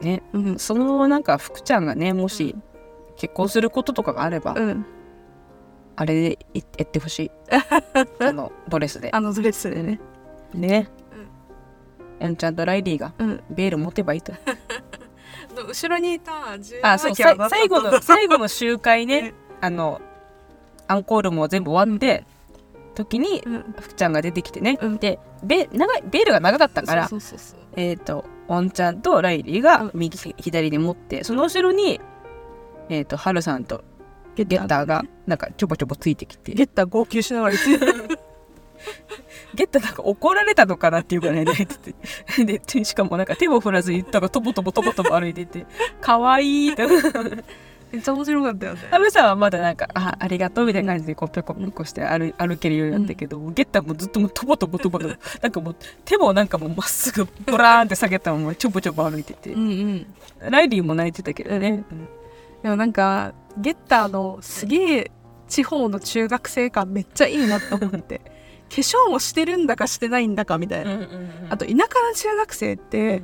[0.01, 0.22] ね。
[0.32, 0.59] うん。
[0.59, 2.55] そのなんか福ちゃんがねもし
[3.16, 4.87] 結婚することとかがあれば、うん。
[5.97, 7.30] あれでいやってほしい。
[8.20, 9.11] あのドレスで。
[9.12, 10.01] あのドレスでね。
[10.53, 10.89] ね。
[12.20, 13.43] エンちゃんとライリーがうん。
[13.51, 14.32] ベール持てばいいと
[15.62, 16.32] 後ろにいた
[16.82, 19.34] あそう最後の 最後の集会ね。
[19.61, 20.00] あの
[20.86, 22.26] アンコールも全部終わって
[22.94, 23.74] 時にうん。
[23.80, 24.96] 福ちゃんが出てきてね、うん。
[24.98, 27.09] でベ長いベールが長かったから。
[27.76, 32.00] えっ、とおんちゃんとライリーが右左に持ってその後ろに
[32.88, 33.82] えっ、とハルさんと
[34.36, 36.52] ゲゲッターがなんかちょぼちょぼついてきて。
[36.52, 37.55] ゲッター号泣しながら。
[39.55, 41.93] ゲッターなんか怒られたのかなっていうぐらい泣いて
[42.37, 45.66] てで しかもなんか手も振らずにたがとぼとぼとぼとぼ歩いてて
[46.01, 46.85] かわいいって
[47.93, 48.80] めっちゃ面白かったよね。
[48.91, 60.07] ハルさんはまだなんかあありがとうみたいな感じでこうぴょこぴょこして歩歩けるようになったけど、ゲッターもずっともうとぼとぼとぼとぼなんかもう手もなんかもうまっすぐボラーンって下げたままちょぼちょぼ歩いてて、うん
[60.43, 60.51] うん。
[60.51, 61.85] ライリーも泣いてたけどね、
[62.64, 65.11] でもなんかゲッターのすげえ
[65.47, 68.20] 地方の中学生感めっちゃいいなと思って
[68.74, 71.06] 化粧もしてるんだかしてないんだかみたいな、
[71.48, 73.22] あと田舎の中学生って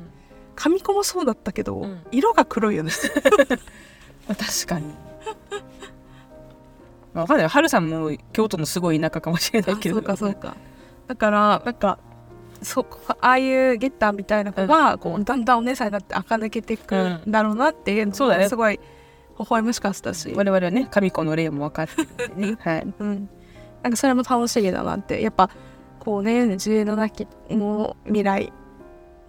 [0.55, 2.01] 髪子もそうだったけど、うん。
[2.11, 2.91] 色が黒いよね。
[4.27, 4.85] ま あ確かに。
[7.13, 7.47] まあ、わかんない。
[7.47, 9.95] ハルさんも京都のすごい田舎かもしれないけど。
[9.95, 10.55] そうかそうか。
[11.07, 11.99] だからなんか
[12.61, 17.21] そうああいうゲッターみたいな子が、こうだんだんお姉さんになって垢抜けていくん。
[17.27, 18.47] だろうなっていうのそうだね。
[18.47, 18.79] すごい
[19.39, 22.57] 微笑ましかったし、我々はね、神子の例も分かってるんでね。
[22.61, 22.87] はい。
[22.99, 23.29] うん、
[23.83, 25.49] なんかそれも楽しみだなってやっぱ
[25.99, 28.53] こうね自由のなきもう未来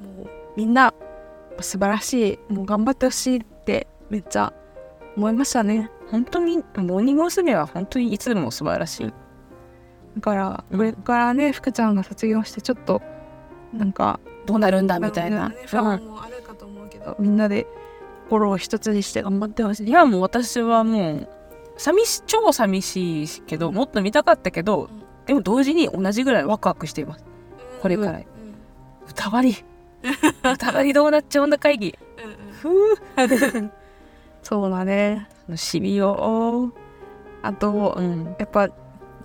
[0.01, 0.93] もうみんな
[1.61, 4.53] 素晴らしいもう頑張ってほしいってめっちゃ
[5.17, 7.55] 思いましたね本当に、モーニング娘。
[7.55, 9.07] は本当にいつも素晴らしい。
[10.17, 13.01] だからうんこれからね福ちゃんが卒業してちょっと
[13.73, 15.49] なんかどうなるんだみたいな。
[15.49, 17.67] ね不安もあるかと思うけどみんなで
[18.33, 21.29] 心を一つにして頑張ってほしいいや、もう私はもう、
[21.77, 24.91] 寂し、超寂しいけど、もっと見たかったけど、
[25.27, 27.25] でも同時に同じぐらいワクワクしています。
[27.81, 28.21] これから
[29.09, 29.65] 歌割り。
[30.53, 31.99] 歌割りどうなっちゃうんだ会議。
[32.51, 32.97] ふう。
[34.43, 36.73] そうだね楽しみよ。
[37.43, 38.37] あとうん。
[38.39, 38.69] やっぱ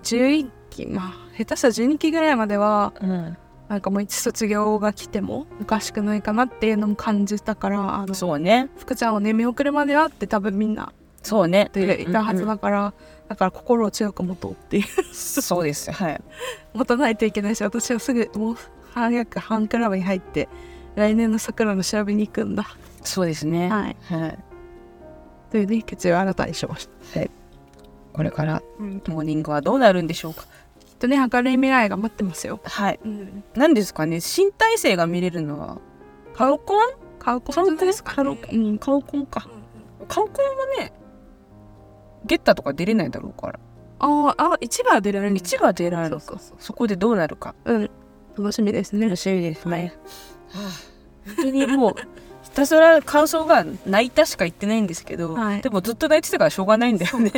[0.03, 3.37] 11期まあ下手したら12期ぐらいまではうん。
[3.67, 8.69] なんかもういつ卒業が来てもおかしくないかなっていうのも感じたからあのそうね。
[8.77, 10.93] 福ちゃんをね見送るまではって多分みんな
[11.23, 11.69] そうね。
[11.73, 12.93] でいたはずだから、
[13.27, 15.91] だから心を強く持とうっていうそうです。
[15.91, 16.21] はい。
[16.73, 18.55] 持たないといけないし私はすぐもう
[18.93, 20.47] 早くファンクラブに入って
[20.95, 22.65] 来年の桜の調べに行くんだ
[23.03, 23.69] そうですね。
[23.69, 24.39] はいはい。
[25.51, 27.19] というね決意を新たにしました、
[28.13, 30.45] これからうん、きっモーニングはどうなるんでしょうか。
[30.99, 32.99] とね明るい未来が待ってますよ、はい。
[33.03, 34.19] うん、何ですかね。
[34.19, 35.77] 新体制が見れるのは。
[36.33, 36.79] カウコン？
[37.19, 39.47] 買うことですか、カウコンか。
[40.07, 40.93] カウコンはね、
[42.25, 43.59] ゲッタとか出れないだろうから。
[43.99, 46.17] あああ一部は出られる一番出られる
[46.59, 47.55] そこでどうなるか。
[47.65, 47.89] うん
[48.37, 49.93] 楽しみですね楽しみですね。
[51.25, 51.95] 本当にもう、
[52.43, 57.31] ひたすら感想が泣いたしか言ってないんですけど、はいでもずっと泣いてたからしょうがないんだよね。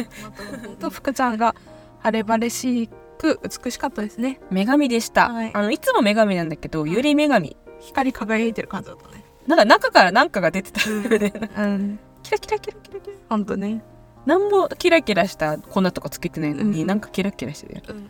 [0.65, 1.55] 本当福ちゃんが
[1.99, 5.29] 晴れ晴れしく美しかったですね女神でした。
[5.29, 7.55] はいあのいつも女神なんだけど、より女神。
[7.79, 11.33] 光り輝いてる感じだったねなんか中から何かが出てたよね。
[11.57, 13.15] うんキラキラキラキラキラ。
[13.29, 13.81] 本当ね
[14.29, 16.87] なんもキラキラした粉とかつけてないのに、うん。
[16.87, 17.81] なんかキラキラしてる。
[17.89, 18.09] うんうん。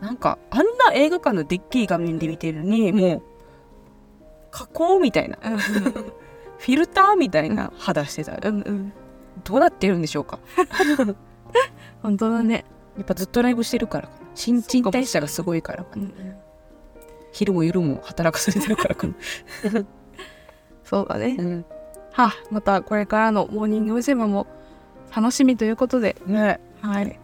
[0.00, 3.22] なんかあんな映画館のでっけい画面で見てるのに、もう
[4.52, 8.38] 加工みたいな、フィルターみたいな肌してた。
[8.48, 8.92] うんうん。
[9.42, 10.38] どうなってるんでしょうか？
[12.02, 12.64] 本当だね、
[12.96, 16.08] やっぱずっとライブしてるから新陳代謝がすごいからかな。
[17.32, 19.14] 昼も夜も働かされてるからかな。
[20.84, 21.64] そうだね、うん。
[22.12, 24.24] はあまたこれからのモーニング娘。
[24.24, 24.46] も
[25.14, 26.16] 楽しみということで。
[26.26, 26.60] ね。
[26.80, 27.18] はい。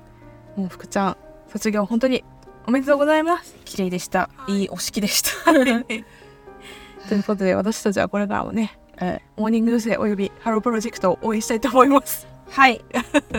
[0.57, 1.17] もう福ちゃん
[1.51, 2.25] 卒業本当に
[2.67, 3.55] おめでとうございます。
[3.65, 4.31] 綺麗でした。
[4.49, 4.65] い。
[4.65, 5.53] いお式でした。
[5.53, 9.97] ということで私たちはこれからもねはいモーニング娘。
[9.97, 12.27] およびハロープロジェクトを応援したいと思います。
[12.51, 12.85] はい。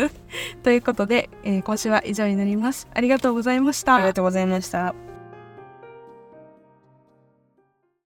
[0.64, 2.88] ということで、えー今週は以上になります。
[2.94, 3.96] ありがとうございました。
[3.96, 4.94] ありがとうございました